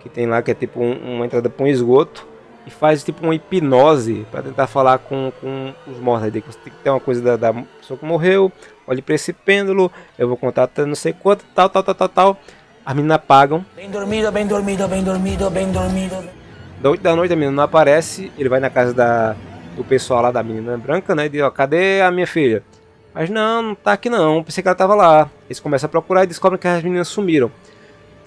que 0.00 0.08
tem 0.08 0.26
lá 0.26 0.42
que 0.42 0.50
é 0.50 0.54
tipo 0.54 0.80
um, 0.80 1.14
uma 1.14 1.24
entrada 1.24 1.48
para 1.48 1.64
um 1.64 1.68
esgoto, 1.68 2.26
e 2.68 2.70
faz 2.70 3.02
tipo 3.02 3.24
uma 3.24 3.34
hipnose 3.34 4.26
para 4.30 4.42
tentar 4.42 4.66
falar 4.66 4.98
com, 4.98 5.32
com 5.40 5.72
os 5.86 5.98
mortos. 5.98 6.26
Aí 6.26 6.42
você 6.46 6.58
tem 6.58 6.72
que 6.72 6.78
ter 6.80 6.90
uma 6.90 7.00
coisa 7.00 7.22
da, 7.22 7.36
da 7.36 7.62
pessoa 7.80 7.98
que 7.98 8.04
morreu, 8.04 8.52
olhe 8.86 9.00
para 9.00 9.14
esse 9.14 9.32
pêndulo, 9.32 9.90
eu 10.18 10.28
vou 10.28 10.36
contar 10.36 10.64
até 10.64 10.84
não 10.84 10.94
sei 10.94 11.14
quanto, 11.14 11.46
tal, 11.54 11.70
tal, 11.70 11.82
tal, 11.82 11.94
tal, 11.94 12.08
tal. 12.08 12.40
As 12.84 12.94
meninas 12.94 13.16
apagam. 13.16 13.64
Bem 13.74 13.90
dormido, 13.90 14.30
bem 14.30 14.46
dormido, 14.46 14.86
bem 14.86 15.02
dormido, 15.02 15.50
bem 15.50 15.72
dormido. 15.72 16.16
Da 16.80 16.90
8 16.90 17.02
da 17.02 17.16
noite 17.16 17.32
a 17.32 17.36
menina 17.36 17.56
não 17.56 17.62
aparece, 17.62 18.30
ele 18.36 18.50
vai 18.50 18.60
na 18.60 18.68
casa 18.68 18.92
da, 18.92 19.34
do 19.74 19.82
pessoal 19.82 20.20
lá 20.20 20.30
da 20.30 20.42
menina 20.42 20.76
branca, 20.76 21.14
né? 21.14 21.24
E 21.24 21.28
diz, 21.30 21.42
ó, 21.42 21.50
cadê 21.50 22.02
a 22.02 22.10
minha 22.10 22.26
filha? 22.26 22.62
Mas 23.14 23.30
não, 23.30 23.62
não 23.62 23.74
tá 23.74 23.94
aqui 23.94 24.10
não, 24.10 24.44
pensei 24.44 24.62
que 24.62 24.68
ela 24.68 24.76
tava 24.76 24.94
lá. 24.94 25.30
Eles 25.48 25.58
começam 25.58 25.86
a 25.86 25.90
procurar 25.90 26.24
e 26.24 26.26
descobrem 26.26 26.60
que 26.60 26.68
as 26.68 26.82
meninas 26.82 27.08
sumiram. 27.08 27.50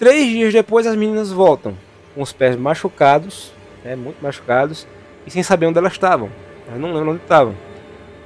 Três 0.00 0.28
dias 0.28 0.52
depois 0.52 0.84
as 0.84 0.96
meninas 0.96 1.30
voltam, 1.30 1.76
com 2.12 2.22
os 2.22 2.32
pés 2.32 2.56
machucados, 2.56 3.52
né, 3.84 3.96
muito 3.96 4.22
machucados, 4.22 4.86
e 5.26 5.30
sem 5.30 5.42
saber 5.42 5.66
onde 5.66 5.78
elas 5.78 5.92
estavam. 5.92 6.30
Elas 6.66 6.80
não 6.80 6.92
lembram 6.92 7.12
onde 7.12 7.22
estavam. 7.22 7.54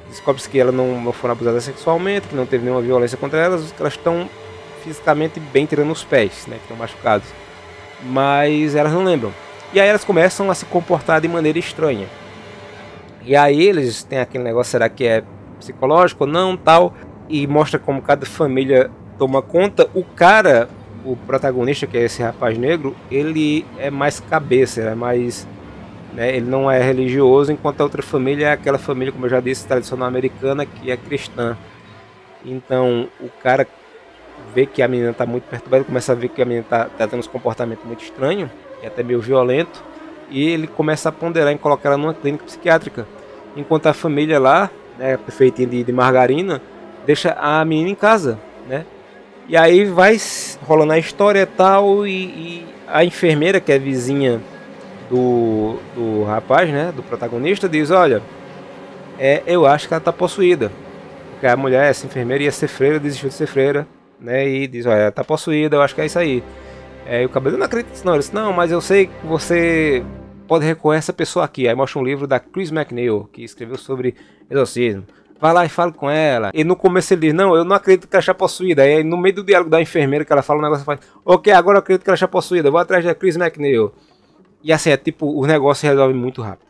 Descobre-se 0.08 0.48
que 0.48 0.58
elas 0.58 0.74
não, 0.74 1.12
foram 1.12 1.32
abusadas 1.32 1.64
sexualmente, 1.64 2.28
que 2.28 2.36
não 2.36 2.46
teve 2.46 2.64
nenhuma 2.64 2.82
violência 2.82 3.18
contra 3.18 3.38
elas, 3.38 3.72
que 3.72 3.80
elas 3.80 3.94
estão 3.94 4.28
fisicamente 4.82 5.40
bem 5.40 5.66
tirando 5.66 5.90
os 5.90 6.04
pés, 6.04 6.46
né, 6.46 6.56
que 6.56 6.62
estão 6.62 6.76
machucados. 6.76 7.26
Mas 8.02 8.74
elas 8.74 8.92
não 8.92 9.04
lembram. 9.04 9.32
E 9.72 9.80
aí 9.80 9.88
elas 9.88 10.04
começam 10.04 10.50
a 10.50 10.54
se 10.54 10.64
comportar 10.66 11.20
de 11.20 11.28
maneira 11.28 11.58
estranha. 11.58 12.06
E 13.24 13.34
aí 13.34 13.60
eles 13.60 14.04
têm 14.04 14.20
aquele 14.20 14.44
negócio, 14.44 14.70
será 14.70 14.88
que 14.88 15.04
é 15.04 15.24
psicológico 15.58 16.24
ou 16.24 16.30
não, 16.30 16.56
tal, 16.56 16.94
e 17.28 17.46
mostra 17.46 17.78
como 17.78 18.00
cada 18.00 18.24
família 18.24 18.90
toma 19.18 19.42
conta. 19.42 19.88
O 19.94 20.04
cara, 20.04 20.68
o 21.06 21.16
protagonista, 21.16 21.86
que 21.86 21.96
é 21.96 22.02
esse 22.02 22.22
rapaz 22.22 22.58
negro, 22.58 22.94
ele 23.10 23.64
é 23.78 23.90
mais 23.90 24.18
cabeça, 24.20 24.80
é 24.82 24.94
mais. 24.94 25.46
Né, 26.12 26.36
ele 26.36 26.46
não 26.46 26.70
é 26.70 26.82
religioso, 26.82 27.52
enquanto 27.52 27.80
a 27.80 27.84
outra 27.84 28.02
família 28.02 28.48
é 28.48 28.52
aquela 28.52 28.78
família, 28.78 29.12
como 29.12 29.26
eu 29.26 29.30
já 29.30 29.40
disse, 29.40 29.66
tradicional 29.66 30.08
americana, 30.08 30.64
que 30.66 30.90
é 30.90 30.96
cristã. 30.96 31.56
Então 32.44 33.08
o 33.20 33.28
cara 33.42 33.66
vê 34.54 34.66
que 34.66 34.82
a 34.82 34.88
menina 34.88 35.10
está 35.10 35.26
muito 35.26 35.44
perturbada, 35.44 35.84
começa 35.84 36.12
a 36.12 36.14
ver 36.14 36.28
que 36.28 36.40
a 36.40 36.44
menina 36.44 36.62
está 36.64 36.86
tá 36.86 37.06
tendo 37.06 37.20
um 37.20 37.28
comportamento 37.28 37.84
muito 37.84 38.02
estranho, 38.02 38.50
e 38.82 38.86
até 38.86 39.02
meio 39.02 39.20
violento, 39.20 39.82
e 40.30 40.48
ele 40.48 40.66
começa 40.66 41.08
a 41.08 41.12
ponderar 41.12 41.52
em 41.52 41.58
colocar 41.58 41.90
ela 41.90 41.98
numa 41.98 42.14
clínica 42.14 42.44
psiquiátrica. 42.44 43.06
Enquanto 43.54 43.86
a 43.86 43.92
família 43.92 44.38
lá, 44.38 44.70
né, 44.98 45.18
feitinha 45.28 45.68
de, 45.68 45.84
de 45.84 45.92
margarina, 45.92 46.60
deixa 47.04 47.32
a 47.32 47.64
menina 47.64 47.90
em 47.90 47.94
casa, 47.94 48.38
né? 48.68 48.84
E 49.48 49.56
aí 49.56 49.84
vai 49.84 50.16
rolando 50.62 50.92
a 50.92 50.98
história 50.98 51.42
e 51.42 51.46
tal, 51.46 52.06
e, 52.06 52.10
e 52.10 52.66
a 52.88 53.04
enfermeira, 53.04 53.60
que 53.60 53.70
é 53.70 53.78
vizinha 53.78 54.40
do, 55.08 55.78
do 55.94 56.24
rapaz, 56.24 56.68
né, 56.70 56.92
do 56.94 57.02
protagonista, 57.02 57.68
diz, 57.68 57.90
olha, 57.90 58.22
é, 59.18 59.42
eu 59.46 59.64
acho 59.66 59.86
que 59.86 59.94
ela 59.94 60.00
está 60.00 60.12
possuída. 60.12 60.72
Porque 61.32 61.46
a 61.46 61.56
mulher, 61.56 61.90
essa 61.90 62.06
enfermeira, 62.06 62.44
ia 62.44 62.52
ser 62.52 62.68
freira, 62.68 62.98
desistiu 62.98 63.28
de 63.28 63.34
ser 63.34 63.46
freira, 63.46 63.86
né, 64.18 64.48
e 64.48 64.66
diz, 64.66 64.84
olha, 64.86 64.96
ela 64.96 65.08
está 65.10 65.22
possuída, 65.22 65.76
eu 65.76 65.82
acho 65.82 65.94
que 65.94 66.00
é 66.00 66.06
isso 66.06 66.18
aí. 66.18 66.42
É, 67.06 67.22
e 67.22 67.26
o 67.26 67.28
cabelo 67.28 67.56
não 67.56 67.66
acredita 67.66 67.94
não, 68.04 68.14
ele 68.14 68.18
disse, 68.20 68.34
não, 68.34 68.52
mas 68.52 68.72
eu 68.72 68.80
sei 68.80 69.06
que 69.06 69.26
você 69.26 70.04
pode 70.48 70.64
recorrer 70.64 70.96
a 70.96 70.98
essa 70.98 71.12
pessoa 71.12 71.44
aqui. 71.44 71.68
Aí 71.68 71.74
mostra 71.74 72.00
um 72.00 72.04
livro 72.04 72.26
da 72.26 72.40
Chris 72.40 72.72
McNeil, 72.72 73.28
que 73.32 73.44
escreveu 73.44 73.78
sobre 73.78 74.16
exorcismo. 74.50 75.04
Vai 75.40 75.52
lá 75.52 75.64
e 75.64 75.68
fala 75.68 75.92
com 75.92 76.08
ela. 76.08 76.50
E 76.54 76.64
no 76.64 76.76
começo 76.76 77.12
ele 77.12 77.22
diz: 77.22 77.34
Não, 77.34 77.54
eu 77.54 77.64
não 77.64 77.76
acredito 77.76 78.08
que 78.08 78.16
ela 78.16 78.20
está 78.20 78.34
possuída. 78.34 78.82
Aí 78.82 79.04
no 79.04 79.16
meio 79.16 79.36
do 79.36 79.44
diálogo 79.44 79.70
da 79.70 79.80
enfermeira 79.80 80.24
que 80.24 80.32
ela 80.32 80.42
fala 80.42 80.60
um 80.60 80.62
negócio, 80.62 80.84
faz: 80.84 81.00
Ok, 81.24 81.52
agora 81.52 81.78
eu 81.78 81.80
acredito 81.80 82.04
que 82.04 82.10
ela 82.10 82.14
está 82.14 82.28
possuída. 82.28 82.70
Vou 82.70 82.80
atrás 82.80 83.04
da 83.04 83.14
Chris 83.14 83.36
McNeil. 83.36 83.92
E 84.62 84.72
assim, 84.72 84.90
é 84.90 84.96
tipo, 84.96 85.26
o 85.26 85.46
negócio 85.46 85.88
resolve 85.88 86.14
muito 86.14 86.42
rápido. 86.42 86.66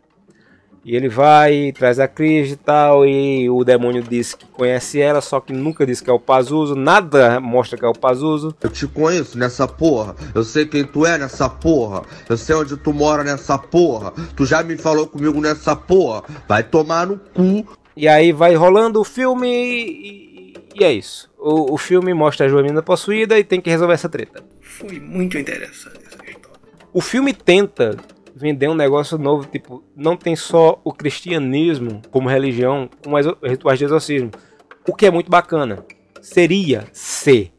E 0.89 0.95
ele 0.95 1.09
vai, 1.09 1.73
traz 1.73 1.99
a 1.99 2.07
Cris 2.07 2.53
e 2.53 2.57
tal, 2.57 3.05
e 3.05 3.51
o 3.51 3.65
demônio 3.65 4.05
diz 4.05 4.35
que 4.35 4.47
conhece 4.47 5.01
ela, 5.01 5.21
só 5.21 5.41
que 5.41 5.53
nunca 5.53 5.85
diz 5.85 6.01
que 6.01 6.09
é 6.09 6.13
o 6.13 6.21
Pazuzu, 6.21 6.77
nada 6.77 7.41
mostra 7.41 7.77
que 7.77 7.85
é 7.85 7.89
o 7.89 7.93
Pazuzu. 7.93 8.55
Eu 8.63 8.71
te 8.71 8.87
conheço 8.87 9.37
nessa 9.37 9.67
porra, 9.67 10.15
eu 10.33 10.45
sei 10.45 10.65
quem 10.65 10.85
tu 10.85 11.05
é 11.05 11.19
nessa 11.19 11.49
porra, 11.49 12.03
eu 12.29 12.37
sei 12.37 12.55
onde 12.55 12.77
tu 12.77 12.93
mora 12.93 13.25
nessa 13.25 13.59
porra, 13.59 14.13
tu 14.37 14.47
já 14.47 14.63
me 14.63 14.77
falou 14.77 15.09
comigo 15.09 15.41
nessa 15.41 15.75
porra, 15.75 16.23
vai 16.47 16.63
tomar 16.63 17.09
no 17.09 17.19
cu. 17.19 17.67
E 17.97 18.07
aí 18.07 18.31
vai 18.31 18.55
rolando 18.55 19.01
o 19.01 19.05
filme 19.05 19.49
e, 19.49 20.55
e 20.75 20.85
é 20.85 20.93
isso. 20.93 21.31
O, 21.39 21.75
o 21.75 21.79
filme 21.79 22.13
mostra 22.13 22.45
a 22.45 22.49
Joanina 22.49 22.83
possuída 22.83 23.39
e 23.39 23.45
tem 23.45 23.61
que 23.61 23.71
resolver 23.71 23.95
essa 23.95 24.09
treta. 24.09 24.45
Foi 24.61 25.01
muito 25.01 25.39
interessante 25.39 25.99
essa 26.07 26.23
história. 26.29 26.61
O 26.93 27.01
filme 27.01 27.33
tenta 27.33 27.97
vender 28.35 28.69
um 28.69 28.75
negócio 28.75 29.17
novo, 29.17 29.47
tipo, 29.47 29.83
não 29.97 30.15
tem 30.15 30.37
só 30.37 30.79
o 30.85 30.93
cristianismo 30.93 32.03
como 32.11 32.29
religião, 32.29 32.91
como 33.03 33.17
rituais 33.43 33.79
de 33.79 33.87
exorcismo. 33.87 34.31
O 34.87 34.95
que 34.95 35.07
é 35.07 35.11
muito 35.11 35.31
bacana. 35.31 35.85
Seria 36.21 36.87
se 36.93 37.51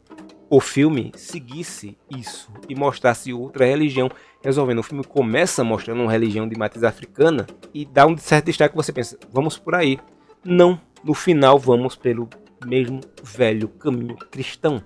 o 0.48 0.60
filme 0.60 1.10
seguisse 1.16 1.98
isso 2.08 2.52
e 2.68 2.74
mostrasse 2.74 3.32
outra 3.32 3.66
religião 3.66 4.08
resolvendo. 4.42 4.78
O 4.78 4.82
filme 4.84 5.02
começa 5.02 5.64
mostrando 5.64 6.02
uma 6.02 6.12
religião 6.12 6.48
de 6.48 6.56
matriz 6.56 6.84
africana 6.84 7.46
e 7.74 7.84
dá 7.84 8.06
um 8.06 8.16
certo 8.16 8.46
destaque 8.46 8.70
que 8.70 8.76
você 8.76 8.92
pensa, 8.92 9.18
vamos 9.32 9.58
por 9.58 9.74
aí. 9.74 9.98
Não, 10.44 10.80
no 11.02 11.14
final 11.14 11.58
vamos 11.58 11.96
pelo 11.96 12.28
mesmo 12.64 13.00
velho 13.22 13.68
caminho 13.68 14.16
cristão. 14.16 14.82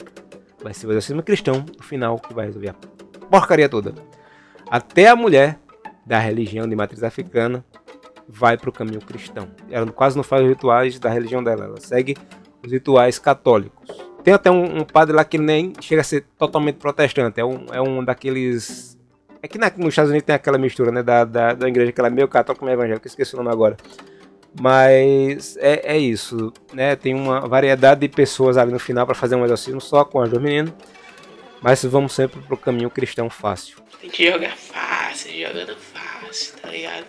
Vai 0.63 0.75
ser 0.75 0.87
o 0.87 0.93
exorcismo 0.93 1.23
cristão 1.23 1.65
no 1.77 1.83
final 1.83 2.19
que 2.19 2.33
vai 2.33 2.47
resolver 2.47 2.71
a 2.71 2.75
porcaria 3.27 3.69
toda. 3.69 3.95
Até 4.71 5.09
a 5.09 5.17
mulher 5.17 5.59
da 6.07 6.19
religião 6.19 6.69
de 6.69 6.75
matriz 6.75 7.03
africana 7.03 7.65
vai 8.29 8.57
para 8.57 8.71
o 8.71 8.73
caminho 8.73 9.01
cristão. 9.01 9.49
Ela 9.71 9.91
quase 9.91 10.17
não 10.17 10.25
faz 10.25 10.43
os 10.43 10.49
rituais 10.49 10.99
da 10.99 11.11
religião 11.11 11.43
dela, 11.43 11.65
ela 11.65 11.81
segue 11.81 12.17
os 12.65 12.73
rituais 12.73 13.19
católicos. 13.19 14.13
Tem 14.23 14.33
até 14.33 14.51
um, 14.51 14.79
um 14.79 14.85
padre 14.85 15.15
lá 15.15 15.25
que 15.25 15.37
nem 15.37 15.73
chega 15.81 16.01
a 16.01 16.05
ser 16.05 16.25
totalmente 16.39 16.77
protestante, 16.77 17.41
é 17.41 17.45
um, 17.45 17.67
é 17.73 17.81
um 17.81 18.05
daqueles. 18.05 18.99
É 19.43 19.49
que 19.49 19.59
na, 19.59 19.71
nos 19.77 19.89
Estados 19.89 20.11
Unidos 20.11 20.27
tem 20.27 20.35
aquela 20.35 20.57
mistura 20.57 20.93
né, 20.93 21.03
da, 21.03 21.25
da, 21.25 21.55
da 21.55 21.69
igreja 21.69 21.91
que 21.91 22.01
ela 22.01 22.09
é 22.09 22.11
meio 22.11 22.29
católica 22.29 22.65
meio 22.65 22.77
evangélica, 22.77 23.09
esqueci 23.09 23.35
o 23.35 23.39
nome 23.39 23.51
agora. 23.51 23.77
Mas 24.61 25.57
é, 25.57 25.95
é 25.95 25.99
isso, 25.99 26.53
né? 26.73 26.95
Tem 26.95 27.15
uma 27.15 27.41
variedade 27.41 28.01
de 28.03 28.09
pessoas 28.09 28.57
ali 28.57 28.71
no 28.71 28.79
final 28.79 29.07
para 29.07 29.15
fazer 29.15 29.35
um 29.35 29.45
exorcismo 29.45 29.81
só 29.81 30.05
com 30.05 30.21
as 30.21 30.29
duas 30.29 30.43
meninas. 30.43 30.75
Mas 31.63 31.85
vamos 31.85 32.13
sempre 32.13 32.41
pro 32.43 32.57
caminho 32.57 32.91
cristão 32.91 33.31
fácil. 33.31 33.79
Tem 34.01 34.11
que 34.11 34.31
jogar 34.31 34.57
fácil, 34.57 35.31
jogando 35.33 35.77
fácil, 35.77 36.55
tá 36.61 36.69
ligado? 36.69 37.07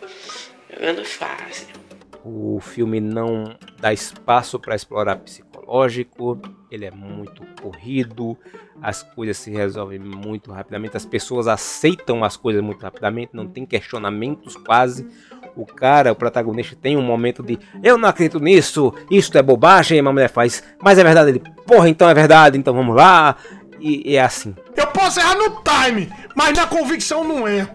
Jogando 0.71 1.03
fácil. 1.03 1.67
O 2.23 2.59
filme 2.61 3.01
não 3.01 3.57
dá 3.79 3.91
espaço 3.91 4.57
para 4.57 4.75
explorar 4.75 5.17
psicológico, 5.17 6.39
ele 6.71 6.85
é 6.85 6.91
muito 6.91 7.43
corrido, 7.61 8.37
as 8.81 9.03
coisas 9.03 9.37
se 9.37 9.51
resolvem 9.51 9.99
muito 9.99 10.51
rapidamente, 10.51 10.95
as 10.95 11.05
pessoas 11.05 11.47
aceitam 11.47 12.23
as 12.23 12.37
coisas 12.37 12.61
muito 12.61 12.81
rapidamente, 12.81 13.31
não 13.33 13.47
tem 13.47 13.65
questionamentos 13.65 14.55
quase. 14.55 15.05
O 15.55 15.65
cara, 15.65 16.11
o 16.11 16.15
protagonista, 16.15 16.75
tem 16.79 16.97
um 16.97 17.01
momento 17.01 17.43
de 17.43 17.59
eu 17.83 17.97
não 17.97 18.09
acredito 18.09 18.39
nisso, 18.39 18.93
isso 19.09 19.37
é 19.37 19.41
bobagem, 19.41 19.99
a 19.99 20.03
mulher 20.03 20.29
faz, 20.29 20.63
mas 20.81 20.97
é 20.97 21.03
verdade, 21.03 21.29
ele, 21.29 21.43
porra, 21.65 21.87
então 21.89 22.09
é 22.09 22.13
verdade, 22.13 22.57
então 22.57 22.73
vamos 22.73 22.95
lá, 22.95 23.35
e, 23.79 24.11
e 24.11 24.15
é 24.15 24.21
assim. 24.21 24.55
Eu 24.75 24.87
posso 24.87 25.19
errar 25.19 25.35
no 25.35 25.61
time, 25.61 26.09
mas 26.35 26.57
na 26.57 26.65
convicção 26.65 27.23
não 27.23 27.47
é. 27.47 27.67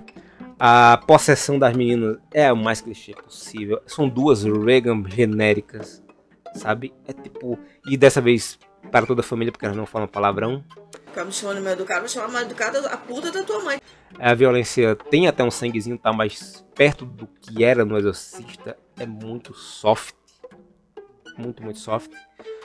A 0.59 0.97
possessão 1.07 1.57
das 1.57 1.77
meninas 1.77 2.17
é 2.33 2.53
o 2.53 2.57
mais 2.57 2.81
clichê 2.81 3.15
possível. 3.15 3.81
São 3.87 4.09
duas 4.09 4.43
Reagan 4.43 5.05
genéricas, 5.07 6.03
sabe? 6.55 6.93
É 7.07 7.13
tipo. 7.13 7.57
E 7.89 7.97
dessa 7.97 8.21
vez 8.21 8.59
para 8.91 9.07
toda 9.07 9.21
a 9.21 9.25
família, 9.25 9.53
porque 9.53 9.67
elas 9.67 9.77
não 9.77 9.87
falam 9.87 10.09
palavrão. 10.09 10.65
Ficar 11.19 11.27
me 11.27 11.33
chamando 11.33 11.61
mal 11.61 11.73
educado, 11.73 12.01
vai 12.03 12.09
chamar 12.09 12.29
mal 12.29 12.43
educada 12.43 12.79
a 12.91 12.97
puta 12.97 13.33
da 13.33 13.43
tua 13.43 13.61
mãe. 13.65 13.81
A 14.21 14.35
violência 14.35 14.95
tem 14.95 15.27
até 15.27 15.43
um 15.43 15.51
sanguezinho, 15.51 15.99
tá 15.99 16.13
mais 16.13 16.65
perto 16.77 17.05
do 17.05 17.27
que 17.27 17.65
era 17.65 17.85
no 17.85 17.99
Exorcista. 17.99 18.79
É 18.97 19.05
muito 19.05 19.53
soft. 19.53 20.15
Muito, 21.37 21.61
muito 21.61 21.81
soft. 21.81 22.13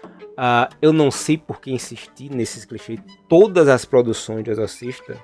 Uh, 0.03 0.69
eu 0.79 0.93
não 0.93 1.09
sei 1.09 1.35
por 1.35 1.59
que 1.59 1.71
insistir 1.71 2.29
nesses 2.29 2.63
clichês. 2.63 2.99
Todas 3.27 3.67
as 3.67 3.85
produções 3.85 4.43
de 4.43 4.51
Exorcista 4.51 5.17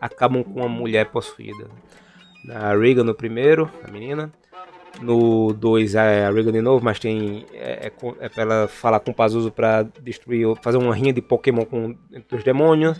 acabam 0.00 0.44
com 0.44 0.60
uma 0.60 0.68
mulher 0.68 1.10
possuída. 1.10 1.68
Na 2.44 2.72
Regan 2.72 3.02
no 3.02 3.16
primeiro, 3.16 3.68
a 3.82 3.90
menina. 3.90 4.32
No 5.00 5.52
2 5.52 5.94
é 5.94 6.24
a 6.24 6.30
Regan 6.30 6.52
de 6.52 6.60
novo, 6.60 6.84
mas 6.84 6.98
tem. 6.98 7.44
É, 7.52 7.86
é, 7.86 7.92
é 8.20 8.28
pra 8.28 8.42
ela 8.42 8.68
falar 8.68 9.00
com 9.00 9.10
o 9.10 9.14
Pazuzu 9.14 9.50
pra 9.50 9.82
destruir. 10.02 10.46
fazer 10.62 10.78
uma 10.78 10.94
rinha 10.94 11.12
de 11.12 11.20
Pokémon 11.20 11.64
com 11.64 11.94
os 12.32 12.44
demônios. 12.44 12.98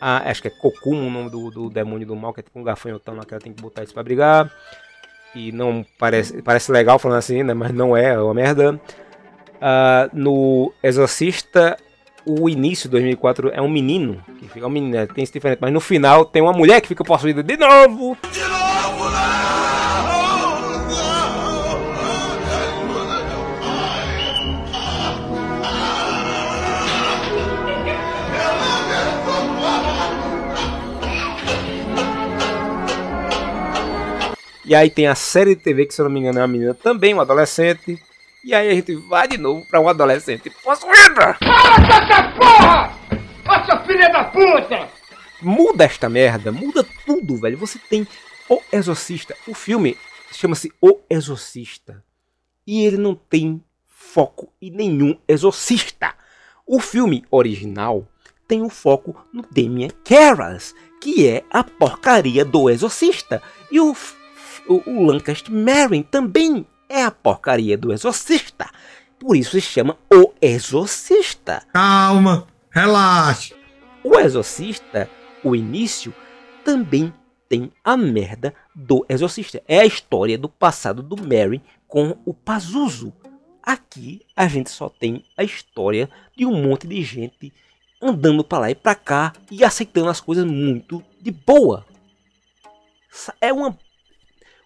Ah, 0.00 0.30
acho 0.30 0.40
que 0.40 0.48
é 0.48 0.50
Kokumo 0.50 1.06
o 1.06 1.10
nome 1.10 1.30
do, 1.30 1.50
do 1.50 1.68
demônio 1.68 2.06
do 2.06 2.16
mal, 2.16 2.32
que 2.32 2.40
é 2.40 2.42
tipo 2.42 2.58
um 2.58 2.62
gafanhotão 2.62 3.14
lá 3.14 3.24
que 3.24 3.34
ela 3.34 3.40
tem 3.40 3.52
que 3.52 3.60
botar 3.60 3.82
isso 3.82 3.92
pra 3.92 4.02
brigar. 4.02 4.50
E 5.34 5.52
não 5.52 5.84
parece. 5.98 6.40
Parece 6.42 6.72
legal 6.72 6.98
falando 6.98 7.18
assim, 7.18 7.42
né? 7.42 7.54
Mas 7.54 7.72
não 7.72 7.96
é, 7.96 8.14
é 8.14 8.18
uma 8.18 8.34
merda. 8.34 8.80
Ah, 9.60 10.08
no 10.12 10.72
Exorcista, 10.82 11.76
o 12.24 12.48
início 12.48 12.88
de 12.88 12.92
2004 12.92 13.50
é 13.52 13.60
um 13.60 13.68
menino, 13.68 14.22
que 14.38 14.48
fica 14.48 14.66
um 14.66 14.70
menino, 14.70 14.94
né, 14.94 15.06
tem 15.06 15.24
isso 15.24 15.32
diferente, 15.32 15.58
mas 15.60 15.72
no 15.72 15.80
final 15.80 16.24
tem 16.24 16.40
uma 16.40 16.52
mulher 16.52 16.80
que 16.80 16.88
fica 16.88 17.04
possuída 17.04 17.42
de 17.42 17.56
novo. 17.56 18.16
E 34.70 34.74
aí 34.76 34.88
tem 34.88 35.08
a 35.08 35.16
série 35.16 35.56
de 35.56 35.62
TV, 35.62 35.84
que 35.84 35.92
se 35.92 36.00
eu 36.00 36.04
não 36.04 36.12
me 36.12 36.20
engano 36.20 36.38
é 36.38 36.42
uma 36.42 36.46
menina 36.46 36.74
também, 36.74 37.12
uma 37.12 37.24
adolescente. 37.24 38.00
E 38.44 38.54
aí 38.54 38.68
a 38.68 38.72
gente 38.72 38.94
vai 38.94 39.26
de 39.26 39.36
novo 39.36 39.66
pra 39.68 39.80
um 39.80 39.88
adolescente 39.88 40.48
possuída. 40.62 41.36
Para 41.40 42.04
essa 42.04 42.22
porra! 42.38 42.96
Essa 43.50 43.80
filha 43.84 44.08
da 44.10 44.22
puta! 44.26 44.88
Muda 45.42 45.82
esta 45.82 46.08
merda, 46.08 46.52
muda 46.52 46.86
tudo, 47.04 47.36
velho. 47.38 47.58
Você 47.58 47.80
tem 47.80 48.06
O 48.48 48.62
Exorcista. 48.70 49.34
O 49.48 49.54
filme 49.54 49.96
chama-se 50.30 50.72
O 50.80 51.00
Exorcista. 51.10 52.04
E 52.64 52.86
ele 52.86 52.96
não 52.96 53.16
tem 53.16 53.60
foco 53.88 54.52
em 54.62 54.70
nenhum 54.70 55.18
exorcista. 55.26 56.14
O 56.64 56.78
filme 56.78 57.24
original 57.28 58.06
tem 58.46 58.62
o 58.62 58.68
foco 58.68 59.16
no 59.32 59.42
Damien 59.50 59.90
Carras, 60.04 60.76
que 61.00 61.26
é 61.26 61.42
a 61.50 61.64
porcaria 61.64 62.44
do 62.44 62.70
exorcista. 62.70 63.42
E 63.68 63.80
o, 63.80 63.96
o, 64.68 65.06
Lancaster 65.06 65.52
Marin 65.52 66.02
também 66.02 66.66
é 66.88 67.02
a 67.02 67.10
porcaria 67.10 67.76
do 67.76 67.92
exorcista. 67.92 68.70
Por 69.18 69.36
isso 69.36 69.52
se 69.52 69.60
chama 69.60 69.98
O 70.12 70.32
Exorcista. 70.40 71.62
Calma, 71.72 72.46
relaxa. 72.70 73.54
O 74.02 74.18
Exorcista, 74.18 75.10
o 75.44 75.54
início, 75.54 76.14
também 76.64 77.12
tem 77.48 77.70
a 77.84 77.96
merda 77.96 78.54
do 78.74 79.04
Exorcista. 79.08 79.62
É 79.68 79.80
a 79.80 79.86
história 79.86 80.38
do 80.38 80.48
passado 80.48 81.02
do 81.02 81.16
Mary 81.16 81.62
com 81.86 82.16
o 82.24 82.32
Pazuzu. 82.32 83.12
Aqui 83.62 84.24
a 84.34 84.48
gente 84.48 84.70
só 84.70 84.88
tem 84.88 85.24
a 85.36 85.44
história 85.44 86.08
de 86.36 86.46
um 86.46 86.62
monte 86.62 86.86
de 86.86 87.02
gente 87.02 87.52
andando 88.00 88.42
para 88.42 88.60
lá 88.60 88.70
e 88.70 88.74
para 88.74 88.94
cá 88.94 89.32
e 89.50 89.62
aceitando 89.62 90.08
as 90.08 90.20
coisas 90.20 90.44
muito 90.44 91.04
de 91.20 91.30
boa. 91.30 91.84
É 93.40 93.52
uma 93.52 93.76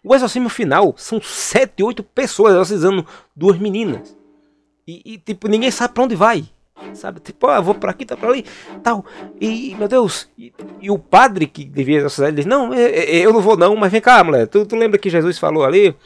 o 0.05 0.15
exorcismo 0.15 0.51
final 0.51 0.95
são 0.97 1.21
7, 1.21 1.83
8 1.83 2.03
pessoas 2.03 2.53
exorcizando 2.53 3.07
duas 3.35 3.59
meninas. 3.59 4.17
E, 4.87 5.15
e, 5.15 5.19
tipo, 5.19 5.49
ninguém 5.49 5.71
sabe 5.71 5.95
pra 5.95 6.05
onde 6.05 6.15
vai. 6.15 6.45
Sabe? 6.93 7.21
Tipo, 7.21 7.47
ah, 7.47 7.61
vou 7.61 7.75
pra 7.75 7.93
aqui, 7.93 8.05
tá 8.05 8.17
pra 8.17 8.29
ali, 8.29 8.45
tal. 8.83 9.05
E, 9.41 9.75
meu 9.77 9.89
Deus, 9.89 10.29
e, 10.37 10.53
e 10.81 10.91
o 10.91 10.99
padre 10.99 11.47
que 11.47 11.65
devia 11.65 11.99
exorcizar, 11.99 12.29
ele 12.29 12.37
diz, 12.37 12.47
não, 12.47 12.75
eu 12.75 13.33
não 13.33 13.41
vou 13.41 13.57
não, 13.57 13.75
mas 13.75 13.91
vem 13.91 14.01
cá, 14.01 14.23
mulher. 14.23 14.47
Tu, 14.47 14.67
tu 14.67 14.77
lembra 14.77 14.99
que 14.99 15.09
Jesus 15.09 15.39
falou 15.39 15.65
ali 15.65 15.97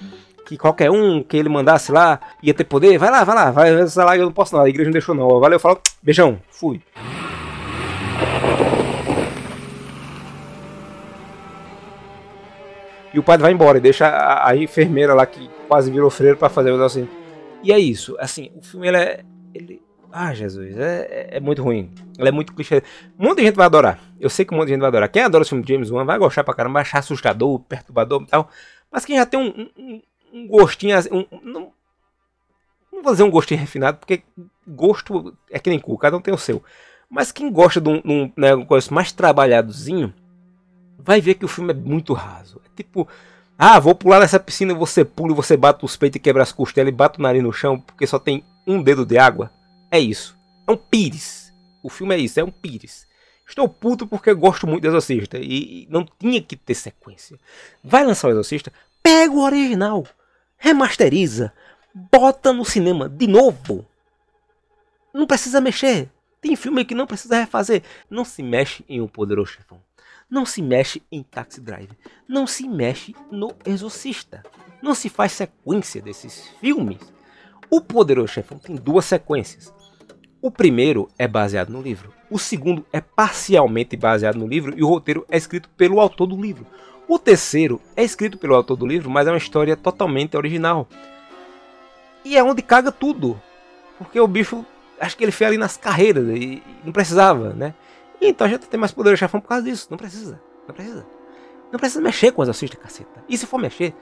que 0.47 0.57
qualquer 0.57 0.91
um 0.91 1.23
que 1.23 1.37
ele 1.37 1.49
mandasse 1.49 1.91
lá 1.91 2.21
ia 2.43 2.55
ter 2.55 2.65
poder? 2.65 2.97
Vai 2.99 3.11
lá, 3.11 3.25
vai 3.25 3.35
lá, 3.35 3.51
vai 3.51 3.71
lá, 3.73 4.17
eu 4.17 4.27
não 4.27 4.33
posso 4.33 4.55
não, 4.55 4.63
a 4.63 4.69
igreja 4.69 4.89
não 4.89 4.93
deixou 4.93 5.15
não. 5.15 5.41
Valeu, 5.41 5.59
falo, 5.59 5.81
beijão, 6.03 6.39
fui. 6.51 6.81
E 13.13 13.19
o 13.19 13.23
padre 13.23 13.43
vai 13.43 13.53
embora 13.53 13.79
e 13.79 13.81
deixa 13.81 14.07
a, 14.07 14.51
a 14.51 14.57
enfermeira 14.57 15.15
lá 15.15 15.25
que 15.25 15.49
quase 15.67 15.91
virou 15.91 16.11
freiro 16.11 16.37
para 16.37 16.49
fazer 16.49 16.71
o 16.71 16.75
negócio. 16.75 17.09
E 17.63 17.73
é 17.73 17.79
isso. 17.79 18.17
Assim, 18.19 18.51
o 18.55 18.63
filme 18.63 18.89
ele 18.89 18.97
é. 18.97 19.25
Ele, 19.55 19.83
ah, 20.13 20.33
Jesus, 20.35 20.77
é, 20.77 21.29
é 21.33 21.41
muito 21.41 21.63
ruim. 21.63 21.91
Ele 22.19 22.29
é 22.29 22.33
muito 22.33 22.55
clichê. 22.55 22.83
Muita 23.17 23.43
gente 23.43 23.55
vai 23.55 23.67
adorar. 23.67 23.99
Eu 24.21 24.31
sei 24.31 24.45
que 24.45 24.55
muita 24.55 24.71
gente 24.71 24.81
vai 24.81 24.89
adorar. 24.89 25.09
Quem 25.09 25.23
adora 25.23 25.43
o 25.43 25.47
filme 25.47 25.65
de 25.65 25.73
James 25.73 25.91
Wan 25.91 26.05
vai 26.05 26.19
gostar 26.19 26.45
pra 26.45 26.55
caramba, 26.55 26.75
vai 26.75 26.83
achar 26.83 26.99
assustador, 26.99 27.61
perturbador 27.61 28.23
e 28.23 28.27
tal. 28.27 28.51
Mas 28.91 29.05
quem 29.05 29.17
já 29.17 29.27
tem 29.27 29.41
um, 29.41 29.69
um, 29.79 30.03
um 30.33 30.49
gostinho 30.49 30.97
assim. 30.97 31.11
Um, 31.13 31.27
não, 31.43 31.73
não 32.93 33.03
vou 33.03 33.13
dizer 33.13 33.23
um 33.23 33.31
gostinho 33.31 33.61
refinado, 33.61 33.99
porque 33.99 34.23
gosto 34.67 35.37
é 35.51 35.59
que 35.59 35.71
nem 35.71 35.79
cu, 35.79 35.97
cada 35.99 36.17
um 36.17 36.21
tem 36.21 36.33
o 36.33 36.39
seu. 36.39 36.63
Mas 37.11 37.33
quem 37.33 37.51
gosta 37.51 37.81
de 37.81 37.89
um, 37.89 38.01
de 38.01 38.11
um 38.11 38.33
negócio 38.37 38.93
mais 38.93 39.13
trabalhadozinho 39.13 40.13
vai 40.99 41.21
ver 41.21 41.35
que 41.35 41.45
o 41.45 41.49
filme 41.49 41.73
é 41.73 41.77
muito 41.77 42.13
raso. 42.13 42.61
É 42.67 42.69
tipo, 42.77 43.09
ah, 43.57 43.79
vou 43.79 43.95
pular 43.95 44.21
nessa 44.21 44.41
piscina, 44.41 44.75
você 44.75 45.05
pula 45.05 45.35
você 45.35 45.57
bate 45.57 45.85
os 45.85 45.97
peitos 45.97 46.17
e 46.17 46.21
quebra 46.21 46.43
as 46.43 46.53
costelas 46.53 46.93
e 46.93 46.97
bate 46.97 47.19
o 47.19 47.23
nariz 47.23 47.43
no 47.43 47.53
chão 47.53 47.79
porque 47.79 48.07
só 48.07 48.19
tem 48.19 48.45
um 48.67 48.83
dedo 48.83 49.07
de 49.07 49.17
água. 49.17 49.51
É 49.91 49.99
isso. 49.99 50.37
É 50.67 50.73
um 50.73 50.77
pires. 50.77 51.53
O 51.83 51.89
filme 51.89 52.15
é 52.15 52.19
isso, 52.19 52.41
é 52.41 52.45
um 52.45 52.51
pires. 52.51 53.07
Estou 53.49 53.69
puto 53.69 54.07
porque 54.07 54.35
gosto 54.35 54.67
muito 54.67 54.83
do 54.83 54.89
Exorcista 54.89 55.39
e 55.39 55.87
não 55.89 56.05
tinha 56.19 56.43
que 56.43 56.55
ter 56.55 56.75
sequência. 56.75 57.39
Vai 57.83 58.05
lançar 58.05 58.29
o 58.29 58.31
Exorcista, 58.33 58.71
pega 59.03 59.33
o 59.33 59.41
original, 59.41 60.07
remasteriza, 60.59 61.53
bota 61.95 62.53
no 62.53 62.65
cinema 62.65 63.09
de 63.09 63.27
novo. 63.27 63.87
Não 65.15 65.27
precisa 65.27 65.61
mexer. 65.63 66.11
Tem 66.43 66.55
filme 66.55 66.85
que 66.85 66.95
não 66.95 67.07
precisa 67.07 67.41
refazer. 67.41 67.83
Não 68.11 68.25
se 68.25 68.43
mexe 68.43 68.85
em 68.89 69.01
O 69.01 69.09
Poderoso 69.09 69.53
Chefão 69.53 69.88
não 70.31 70.45
se 70.45 70.61
mexe 70.61 71.03
em 71.11 71.23
Taxi 71.23 71.61
Driver, 71.61 71.97
não 72.29 72.47
se 72.47 72.69
mexe 72.69 73.15
no 73.31 73.53
Exorcista, 73.65 74.43
não 74.83 74.95
se 74.95 75.09
faz 75.09 75.33
sequência 75.33 76.03
desses 76.03 76.49
filmes. 76.61 76.99
O 77.71 77.81
Poderoso 77.81 78.33
Chefão 78.33 78.59
tem 78.59 78.77
duas 78.77 79.05
sequências. 79.05 79.73
O 80.41 80.51
primeiro 80.51 81.09
é 81.19 81.27
baseado 81.27 81.71
no 81.71 81.83
livro, 81.83 82.13
o 82.31 82.39
segundo 82.39 82.87
é 82.93 83.01
parcialmente 83.01 83.97
baseado 83.97 84.37
no 84.37 84.47
livro 84.47 84.75
e 84.77 84.83
o 84.83 84.89
roteiro 84.89 85.27
é 85.31 85.37
escrito 85.37 85.69
pelo 85.71 85.99
autor 85.99 86.27
do 86.27 86.41
livro. 86.41 86.67
O 87.09 87.19
terceiro 87.19 87.81
é 87.97 88.05
escrito 88.05 88.37
pelo 88.37 88.55
autor 88.55 88.77
do 88.77 88.87
livro, 88.87 89.11
mas 89.11 89.27
é 89.27 89.31
uma 89.31 89.39
história 89.39 89.77
totalmente 89.77 90.37
original. 90.37 90.87
E 92.23 92.37
é 92.37 92.45
onde 92.45 92.61
caga 92.61 92.93
tudo. 92.93 93.41
Porque 93.97 94.21
o 94.21 94.29
bicho, 94.29 94.65
acho 95.01 95.17
que 95.17 95.25
ele 95.25 95.33
fez 95.33 95.49
ali 95.49 95.59
nas 95.59 95.77
carreiras 95.79 96.29
e 96.29 96.63
não 96.85 96.93
precisava, 96.93 97.55
né? 97.55 97.75
Então 98.21 98.47
a 98.47 98.51
gente 98.51 98.69
tem 98.69 98.79
mais 98.79 98.93
poder 98.93 99.13
de 99.13 99.17
chefão 99.17 99.41
por 99.41 99.49
causa 99.49 99.65
disso. 99.65 99.89
Não 99.91 99.97
precisa. 99.97 100.41
Não 100.67 100.75
precisa. 100.75 101.07
Não 101.71 101.79
precisa 101.79 102.01
mexer 102.01 102.33
com 102.33 102.41
o 102.41 102.45
exorcista, 102.45 102.77
caceta. 102.77 103.25
E 103.29 103.37
se 103.37 103.47
for 103.47 103.59
mexer, 103.59 103.95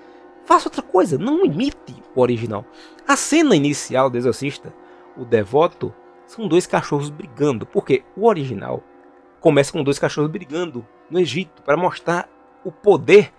faça 0.44 0.68
outra 0.68 0.82
coisa. 0.82 1.18
Não 1.18 1.44
imite 1.44 1.94
o 2.14 2.20
original. 2.20 2.64
A 3.06 3.16
cena 3.16 3.54
inicial 3.54 4.08
do 4.08 4.16
exorcista, 4.16 4.72
o 5.16 5.24
devoto, 5.24 5.94
são 6.26 6.48
dois 6.48 6.66
cachorros 6.66 7.10
brigando. 7.10 7.66
Porque 7.66 8.04
o 8.16 8.26
original 8.26 8.82
começa 9.40 9.72
com 9.72 9.82
dois 9.82 9.98
cachorros 9.98 10.30
brigando 10.30 10.86
no 11.10 11.18
Egito 11.18 11.62
para 11.62 11.76
mostrar 11.76 12.28
o 12.64 12.72
poder 12.72 13.32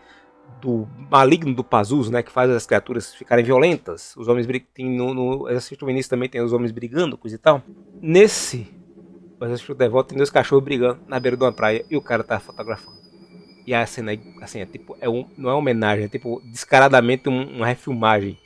do 0.62 0.88
maligno 1.12 1.54
do 1.54 1.64
Pazuzu, 1.64 2.12
né, 2.12 2.24
que 2.24 2.32
faz 2.32 2.50
as 2.50 2.66
criaturas 2.66 3.14
ficarem 3.14 3.44
violentas. 3.44 4.16
Os 4.18 4.28
homens 4.28 4.46
brigam, 4.46 4.68
no, 4.80 5.14
no 5.14 5.44
do 5.44 5.90
início 5.90 6.10
também 6.10 6.30
tem 6.30 6.42
os 6.42 6.54
homens 6.54 6.72
brigando, 6.72 7.18
coisa 7.18 7.36
e 7.36 7.40
tal. 7.40 7.62
Nesse 8.02 8.68
mas 9.40 9.52
acho 9.52 9.66
que 9.66 9.72
o 9.72 9.76
Devoto 9.76 10.10
tem 10.10 10.18
dois 10.18 10.30
cachorros 10.30 10.64
brigando 10.64 11.00
na 11.08 11.20
beira 11.20 11.38
de 11.38 11.44
uma 11.44 11.52
praia 11.52 11.86
e 11.90 11.96
o 11.96 12.02
cara 12.02 12.24
tá 12.24 12.40
fotografando. 12.40 12.98
E 13.66 13.74
a 13.74 13.86
cena 13.86 14.14
assim, 14.42 14.62
é 14.62 14.66
tipo, 14.66 14.98
é 15.02 15.10
um, 15.10 15.30
não 15.38 15.50
é 15.50 15.54
homenagem, 15.54 16.06
é 16.06 16.08
tipo 16.08 16.42
descaradamente 16.46 17.28
um, 17.28 17.58
uma 17.58 17.68
refilmagem. 17.68 18.38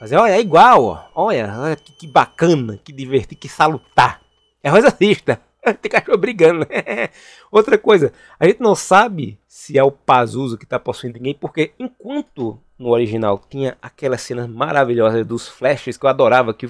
Mas 0.00 0.12
é, 0.12 0.18
olha, 0.18 0.32
é 0.32 0.40
igual, 0.40 0.84
ó. 0.84 1.04
Olha, 1.14 1.54
olha 1.58 1.76
que, 1.76 1.92
que 1.92 2.06
bacana, 2.06 2.78
que 2.82 2.92
divertido, 2.92 3.40
que 3.40 3.48
salutar. 3.48 4.20
É 4.62 4.68
rosacista. 4.68 5.40
Tem 5.80 5.90
cachorro 5.90 6.18
brigando. 6.18 6.66
Outra 7.50 7.76
coisa, 7.76 8.12
a 8.38 8.46
gente 8.46 8.60
não 8.60 8.74
sabe 8.74 9.38
se 9.46 9.78
é 9.78 9.82
o 9.82 9.90
Pazuzu 9.90 10.56
que 10.56 10.66
tá 10.66 10.78
possuindo 10.78 11.18
ninguém, 11.18 11.34
porque 11.34 11.72
enquanto 11.78 12.58
no 12.78 12.88
original 12.88 13.42
tinha 13.48 13.76
aquelas 13.80 14.22
cenas 14.22 14.48
maravilhosas 14.48 15.26
dos 15.26 15.48
flashes 15.48 15.98
que 15.98 16.06
eu 16.06 16.10
adorava, 16.10 16.54
que 16.54 16.68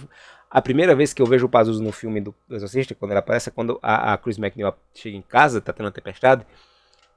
a 0.50 0.60
primeira 0.60 0.96
vez 0.96 1.12
que 1.12 1.22
eu 1.22 1.26
vejo 1.26 1.46
o 1.46 1.48
Pazuzu 1.48 1.80
no 1.80 1.92
filme 1.92 2.20
do 2.20 2.34
Exorcista, 2.50 2.94
quando 2.94 3.12
ele 3.12 3.20
aparece, 3.20 3.48
é 3.48 3.52
quando 3.52 3.78
a, 3.80 4.12
a 4.12 4.18
Chris 4.18 4.36
McNeil 4.36 4.74
chega 4.92 5.16
em 5.16 5.22
casa, 5.22 5.60
tá 5.60 5.72
tendo 5.72 5.86
uma 5.86 5.92
tempestade, 5.92 6.44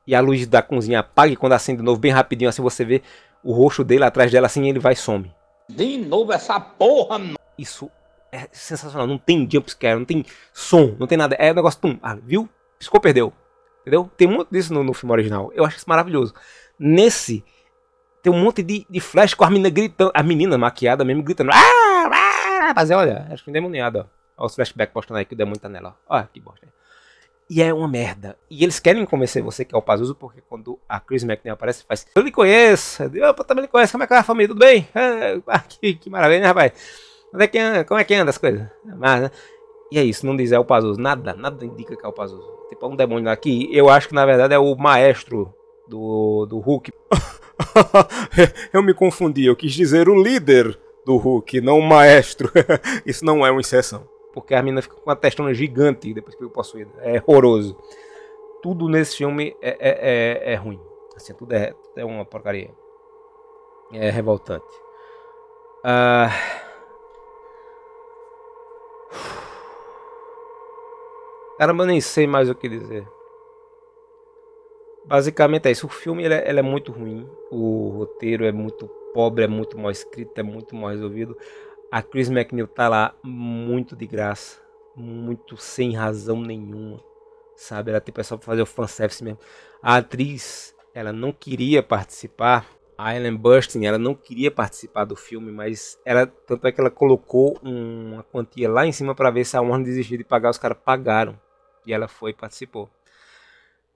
e 0.05 0.13
a 0.13 0.21
luz 0.21 0.45
da 0.45 0.61
cozinha 0.61 0.99
apaga, 0.99 1.33
e 1.33 1.35
quando 1.35 1.53
acende 1.53 1.79
de 1.79 1.83
novo, 1.83 1.99
bem 1.99 2.11
rapidinho, 2.11 2.47
assim 2.47 2.61
você 2.61 2.85
vê 2.85 3.01
o 3.43 3.51
rosto 3.51 3.83
dele 3.83 4.03
atrás 4.03 4.31
dela, 4.31 4.45
assim, 4.45 4.69
ele 4.69 4.77
vai 4.77 4.93
e 4.93 4.95
some. 4.95 5.33
De 5.67 5.97
novo 5.97 6.31
essa 6.31 6.59
porra, 6.59 7.19
Isso 7.57 7.89
é 8.31 8.47
sensacional, 8.51 9.07
não 9.07 9.17
tem 9.17 9.47
jumpscare, 9.51 9.97
não 9.97 10.05
tem 10.05 10.23
som, 10.53 10.95
não 10.99 11.07
tem 11.07 11.17
nada, 11.17 11.35
é 11.35 11.51
um 11.51 11.55
negócio, 11.55 11.79
pum, 11.79 11.97
ah, 12.03 12.15
viu? 12.15 12.47
Piscou, 12.77 12.99
perdeu. 12.99 13.33
Entendeu? 13.81 14.09
Tem 14.15 14.27
muito 14.27 14.49
disso 14.51 14.73
no, 14.73 14.83
no 14.83 14.93
filme 14.93 15.11
original, 15.11 15.51
eu 15.55 15.65
acho 15.65 15.77
isso 15.77 15.89
maravilhoso. 15.89 16.35
Nesse, 16.77 17.43
tem 18.21 18.31
um 18.31 18.41
monte 18.43 18.61
de, 18.61 18.85
de 18.87 18.99
flash 18.99 19.33
com 19.33 19.43
a 19.43 19.49
menina 19.49 19.69
gritando, 19.69 20.11
a 20.13 20.21
menina 20.21 20.55
maquiada 20.57 21.03
mesmo 21.03 21.23
gritando, 21.23 21.49
ah, 21.51 22.09
ah, 22.69 22.73
fazer, 22.73 22.95
olha, 22.95 23.27
acho 23.31 23.43
que 23.43 23.49
endemoniado, 23.49 23.99
ó. 23.99 24.05
Olha 24.37 24.47
os 24.47 24.55
flashbacks 24.55 24.93
mostrando 24.95 25.19
aí 25.19 25.25
que 25.25 25.33
o 25.33 25.37
demônio 25.37 25.59
tá 25.59 25.69
nela, 25.69 25.95
ó. 26.07 26.15
Olha 26.15 26.29
que 26.31 26.39
bosta. 26.39 26.67
E 27.49 27.61
é 27.61 27.73
uma 27.73 27.87
merda. 27.87 28.37
E 28.49 28.63
eles 28.63 28.79
querem 28.79 29.05
convencer 29.05 29.43
você 29.43 29.65
que 29.65 29.75
é 29.75 29.77
o 29.77 29.81
Pazuzu, 29.81 30.15
porque 30.15 30.41
quando 30.41 30.79
a 30.87 30.99
Chris 30.99 31.23
McNeil 31.23 31.53
aparece, 31.53 31.83
faz. 31.83 32.07
Eu 32.15 32.21
lhe 32.21 32.31
conheço. 32.31 33.03
Eu 33.03 33.33
também 33.33 33.63
lhe 33.63 33.67
conheço. 33.67 33.91
Como 33.91 34.03
é 34.03 34.07
que 34.07 34.13
é 34.13 34.17
a 34.17 34.23
família? 34.23 34.47
Tudo 34.47 34.59
bem? 34.59 34.87
É, 34.95 35.39
ah, 35.47 35.59
que, 35.59 35.93
que 35.95 36.09
maravilha, 36.09 36.41
né, 36.41 36.47
rapaz? 36.47 36.71
Onde 37.33 37.43
é 37.43 37.47
que 37.47 37.59
anda? 37.59 37.83
Como 37.83 37.99
é 37.99 38.03
que 38.03 38.13
anda 38.13 38.29
as 38.29 38.37
coisas? 38.37 38.67
Mas, 38.97 39.23
né? 39.23 39.31
E 39.91 39.99
é 39.99 40.03
isso, 40.03 40.25
não 40.25 40.35
diz 40.35 40.51
é 40.51 40.57
o 40.57 40.65
Pazuzu. 40.65 40.99
Nada, 40.99 41.33
nada 41.33 41.63
indica 41.65 41.95
que 41.95 42.05
é 42.05 42.09
o 42.09 42.13
Pazuzu. 42.13 42.51
Tipo, 42.69 42.85
é 42.85 42.89
um 42.89 42.95
demônio 42.95 43.37
que 43.37 43.69
eu 43.71 43.89
acho 43.89 44.07
que 44.07 44.15
na 44.15 44.25
verdade 44.25 44.53
é 44.53 44.57
o 44.57 44.75
maestro 44.75 45.53
do, 45.87 46.47
do 46.47 46.59
Hulk. 46.59 46.91
eu 48.73 48.81
me 48.81 48.93
confundi, 48.93 49.45
eu 49.45 49.55
quis 49.55 49.73
dizer 49.73 50.09
o 50.09 50.19
líder 50.19 50.79
do 51.05 51.17
Hulk, 51.17 51.61
não 51.61 51.79
o 51.79 51.81
maestro. 51.81 52.51
isso 53.05 53.23
não 53.25 53.45
é 53.45 53.51
uma 53.51 53.61
exceção. 53.61 54.07
Porque 54.33 54.55
a 54.55 54.61
menina 54.61 54.81
fica 54.81 54.95
com 54.95 55.09
uma 55.09 55.15
testona 55.15 55.53
gigante 55.53 56.13
depois 56.13 56.35
que 56.35 56.41
foi 56.41 56.49
possuída. 56.49 56.91
É 56.99 57.21
horroroso. 57.25 57.77
Tudo 58.61 58.87
nesse 58.87 59.17
filme 59.17 59.55
é, 59.61 59.69
é, 59.69 60.49
é, 60.49 60.53
é 60.53 60.55
ruim. 60.55 60.79
Assim, 61.15 61.33
tudo 61.33 61.53
é, 61.53 61.75
é 61.95 62.03
uma 62.03 62.25
porcaria. 62.25 62.71
É 63.91 64.09
revoltante. 64.09 64.65
Ah. 65.83 66.29
Caramba, 71.57 71.83
eu 71.83 71.87
nem 71.87 72.01
sei 72.01 72.25
mais 72.25 72.49
o 72.49 72.55
que 72.55 72.67
dizer. 72.67 73.07
Basicamente 75.05 75.67
é 75.67 75.71
isso. 75.71 75.85
O 75.85 75.89
filme 75.89 76.23
ele 76.23 76.33
é, 76.33 76.49
ele 76.49 76.59
é, 76.59 76.63
muito 76.63 76.91
ruim. 76.91 77.29
O 77.51 77.89
roteiro 77.89 78.45
é 78.45 78.51
muito 78.51 78.89
pobre, 79.13 79.43
é 79.43 79.47
muito 79.47 79.77
mal 79.77 79.91
escrito, 79.91 80.37
é 80.37 80.43
muito 80.43 80.75
mal 80.75 80.89
resolvido. 80.89 81.37
A 81.91 82.01
Chris 82.01 82.29
McNeil 82.29 82.67
tá 82.67 82.89
lá 82.89 83.13
muito 83.23 83.95
de 83.95 84.07
graça. 84.07 84.59
Muito 84.95 85.57
sem 85.57 85.95
razão 85.95 86.41
nenhuma. 86.41 86.99
Sabe? 87.55 87.91
Ela 87.91 88.01
tem 88.01 88.13
pessoal 88.13 88.39
pra 88.39 88.47
fazer 88.47 88.61
o 88.61 88.65
fanservice 88.65 89.23
mesmo. 89.23 89.39
A 89.81 89.97
atriz, 89.97 90.75
ela 90.93 91.13
não 91.13 91.31
queria 91.31 91.83
participar. 91.83 92.67
A 92.97 93.15
Ellen 93.15 93.35
Burstyn, 93.35 93.85
ela 93.85 93.97
não 93.97 94.15
queria 94.15 94.51
participar 94.51 95.05
do 95.05 95.15
filme, 95.15 95.51
mas 95.51 95.99
ela 96.05 96.27
tanto 96.27 96.67
é 96.67 96.71
que 96.71 96.79
ela 96.79 96.91
colocou 96.91 97.57
uma 97.61 98.23
quantia 98.23 98.69
lá 98.69 98.85
em 98.85 98.91
cima 98.91 99.15
para 99.15 99.31
ver 99.31 99.45
se 99.45 99.57
a 99.57 99.61
Warner 99.61 99.85
desistia 99.85 100.17
de 100.17 100.23
pagar. 100.23 100.49
Os 100.49 100.57
caras 100.57 100.77
pagaram. 100.83 101.39
E 101.85 101.93
ela 101.93 102.07
foi 102.07 102.31
e 102.31 102.35
participou. 102.35 102.89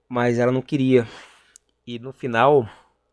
Mas 0.08 0.38
ela 0.38 0.52
não 0.52 0.62
queria. 0.62 1.06
E 1.86 1.98
no 1.98 2.12
final 2.12 2.68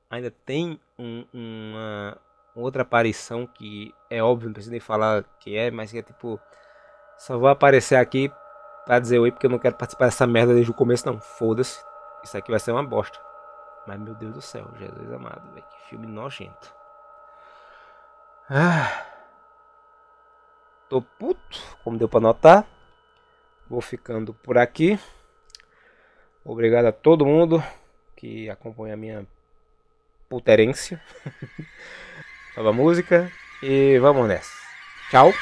ainda 0.09 0.29
tem 0.29 0.79
um, 0.97 1.25
uma 1.33 2.17
outra 2.55 2.83
aparição 2.83 3.45
que 3.45 3.93
é 4.09 4.23
óbvio, 4.23 4.47
não 4.47 4.53
preciso 4.53 4.71
nem 4.71 4.79
falar 4.79 5.23
que 5.39 5.57
é, 5.57 5.69
mas 5.71 5.91
que 5.91 5.99
é 5.99 6.01
tipo. 6.01 6.39
Só 7.17 7.37
vou 7.37 7.47
aparecer 7.47 7.95
aqui 7.95 8.31
pra 8.85 8.99
dizer 8.99 9.19
oi 9.19 9.31
porque 9.31 9.45
eu 9.45 9.49
não 9.49 9.59
quero 9.59 9.75
participar 9.75 10.05
dessa 10.05 10.27
merda 10.27 10.53
desde 10.53 10.71
o 10.71 10.73
começo, 10.73 11.05
não. 11.05 11.19
Foda-se. 11.19 11.83
Isso 12.23 12.37
aqui 12.37 12.51
vai 12.51 12.59
ser 12.59 12.71
uma 12.71 12.83
bosta. 12.83 13.19
Mas 13.87 13.99
meu 13.99 14.15
Deus 14.15 14.33
do 14.33 14.41
céu, 14.41 14.67
Jesus 14.77 15.11
amado, 15.11 15.51
véio, 15.53 15.65
que 15.65 15.89
filme 15.89 16.07
nojento. 16.07 16.73
Ah. 18.49 19.05
Tô 20.89 21.01
puto, 21.01 21.59
como 21.83 21.97
deu 21.97 22.07
pra 22.07 22.19
notar. 22.19 22.65
Vou 23.67 23.81
ficando 23.81 24.33
por 24.33 24.57
aqui. 24.57 24.99
Obrigado 26.43 26.85
a 26.85 26.91
todo 26.91 27.25
mundo 27.25 27.63
que 28.15 28.49
acompanha 28.49 28.93
a 28.93 28.97
minha 28.97 29.27
puterência. 30.29 31.01
Nova 32.55 32.71
música 32.71 33.31
e 33.61 33.97
vamos 33.99 34.27
nessa. 34.27 34.51
Tchau. 35.09 35.33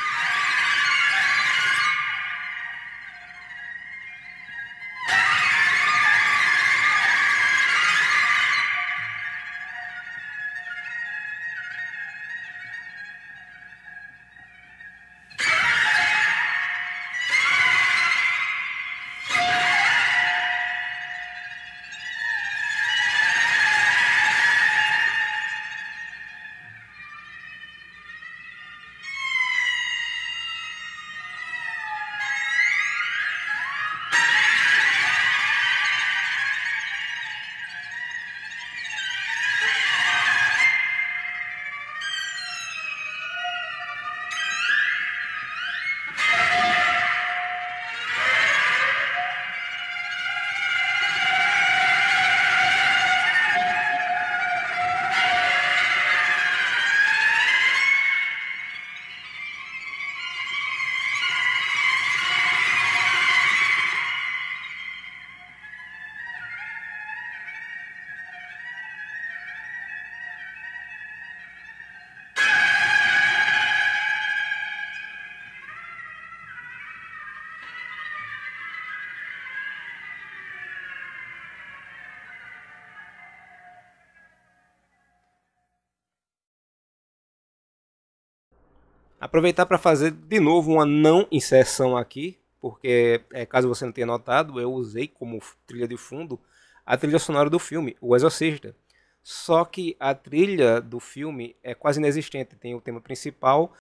Aproveitar 89.34 89.65
para 89.65 89.80
fazer 89.80 90.12
de 90.12 90.39
novo 90.39 90.74
uma 90.74 90.86
não 90.86 91.28
inserção 91.32 91.98
aqui, 91.98 92.38
porque 92.62 93.19
é, 93.34 93.48
caso 93.48 93.67
você 93.67 93.84
não 93.84 93.91
tenha 93.91 94.06
notado, 94.06 94.62
eu 94.62 94.72
usei 94.72 95.08
como 95.08 95.41
trilha 95.65 95.88
de 95.88 95.98
fundo 95.98 96.39
a 96.86 96.96
trilha 96.96 97.17
sonora 97.17 97.50
do 97.50 97.58
filme, 97.58 97.98
O 98.00 98.15
Exorcista. 98.15 98.76
Só 99.24 99.65
que 99.65 99.98
a 100.00 100.13
trilha 100.13 100.80
do 100.80 101.00
filme 101.00 101.56
é 101.63 101.74
quase 101.74 102.00
inexistente. 102.00 102.56
Tem 102.56 102.76
o 102.76 102.80
tema 102.80 103.02
principal. 103.02 103.74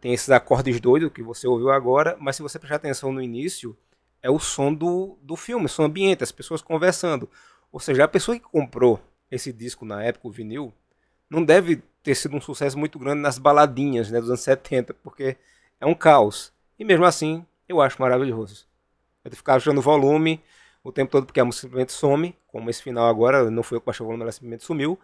Tem 0.00 0.14
esses 0.14 0.30
acordes 0.30 0.80
doidos 0.80 1.12
que 1.12 1.20
você 1.20 1.48
ouviu 1.48 1.72
agora, 1.72 2.16
mas 2.20 2.36
se 2.36 2.42
você 2.42 2.60
prestar 2.60 2.76
atenção 2.76 3.12
no 3.12 3.20
início, 3.20 3.76
é 4.22 4.30
o 4.30 4.38
som 4.38 4.72
do, 4.72 5.18
do 5.20 5.34
filme, 5.34 5.66
o 5.66 5.68
som 5.68 5.82
ambiente, 5.82 6.22
as 6.22 6.30
pessoas 6.30 6.62
conversando. 6.62 7.28
Ou 7.72 7.80
seja, 7.80 8.04
a 8.04 8.08
pessoa 8.08 8.38
que 8.38 8.44
comprou 8.44 9.00
esse 9.30 9.52
disco 9.52 9.84
na 9.84 10.02
época, 10.02 10.28
o 10.28 10.30
vinil, 10.30 10.72
não 11.28 11.44
deve 11.44 11.82
ter 12.02 12.14
sido 12.14 12.36
um 12.36 12.40
sucesso 12.40 12.78
muito 12.78 12.98
grande 12.98 13.20
nas 13.20 13.38
baladinhas 13.38 14.10
né, 14.10 14.20
dos 14.20 14.30
anos 14.30 14.40
70, 14.40 14.94
porque 14.94 15.36
é 15.80 15.86
um 15.86 15.94
caos. 15.94 16.52
E 16.78 16.84
mesmo 16.84 17.04
assim, 17.04 17.44
eu 17.68 17.80
acho 17.80 18.00
maravilhoso. 18.00 18.66
Eu 19.24 19.30
ficar 19.32 19.56
achando 19.56 19.80
volume 19.80 20.42
o 20.82 20.90
tempo 20.90 21.12
todo, 21.12 21.26
porque 21.26 21.40
a 21.40 21.44
música 21.44 21.62
simplesmente 21.62 21.92
some, 21.92 22.36
como 22.48 22.70
esse 22.70 22.82
final 22.82 23.06
agora, 23.06 23.50
não 23.50 23.62
foi 23.62 23.76
eu 23.76 23.80
que 23.80 23.86
baixei 23.86 24.02
o 24.02 24.06
volume, 24.06 24.22
ela 24.22 24.32
simplesmente 24.32 24.64
sumiu. 24.64 24.98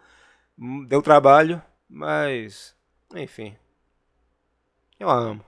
Hum, 0.57 0.85
deu 0.85 1.01
trabalho, 1.01 1.61
mas. 1.87 2.75
Enfim. 3.15 3.55
Eu 4.99 5.09
amo. 5.09 5.45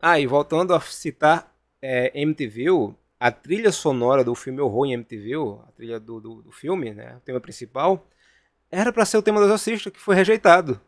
Ah, 0.00 0.20
e 0.20 0.26
voltando 0.26 0.74
a 0.74 0.80
citar 0.80 1.52
é, 1.80 2.12
MTV, 2.20 2.94
a 3.20 3.30
trilha 3.30 3.72
sonora 3.72 4.22
do 4.22 4.34
filme 4.34 4.60
Horror 4.60 4.86
em 4.86 4.92
MTV, 4.92 5.34
a 5.66 5.72
trilha 5.72 6.00
do, 6.00 6.20
do, 6.20 6.42
do 6.42 6.52
filme, 6.52 6.94
né, 6.94 7.16
o 7.16 7.20
tema 7.20 7.40
principal, 7.40 8.06
era 8.70 8.92
para 8.92 9.04
ser 9.04 9.16
o 9.16 9.22
tema 9.22 9.40
do 9.40 9.46
Exorcista, 9.46 9.90
que 9.90 10.00
foi 10.00 10.14
rejeitado. 10.14 10.80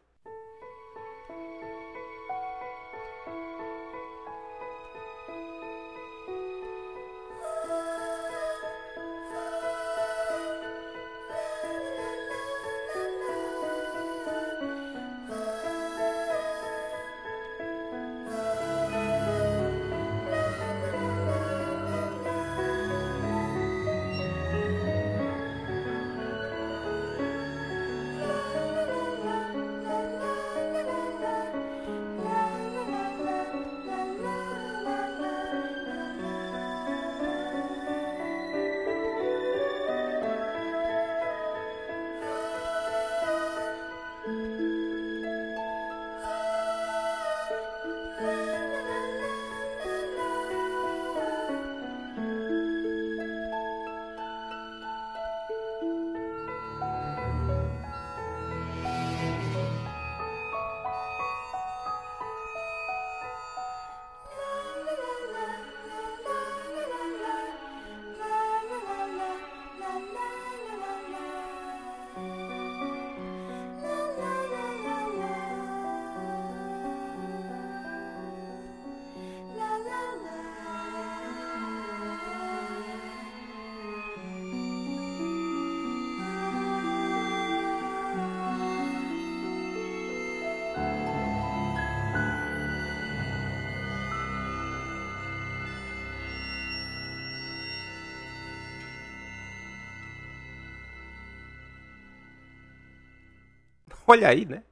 Olha 104.06 104.28
aí, 104.28 104.44
né? 104.44 104.62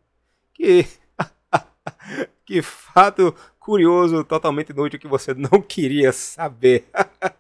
Que. 0.55 0.87
que 2.45 2.63
fato 2.63 3.35
curioso, 3.59 4.25
totalmente 4.25 4.71
inútil 4.71 4.99
que 4.99 5.09
você 5.09 5.35
não 5.35 5.61
queria 5.61 6.13
saber. 6.13 6.87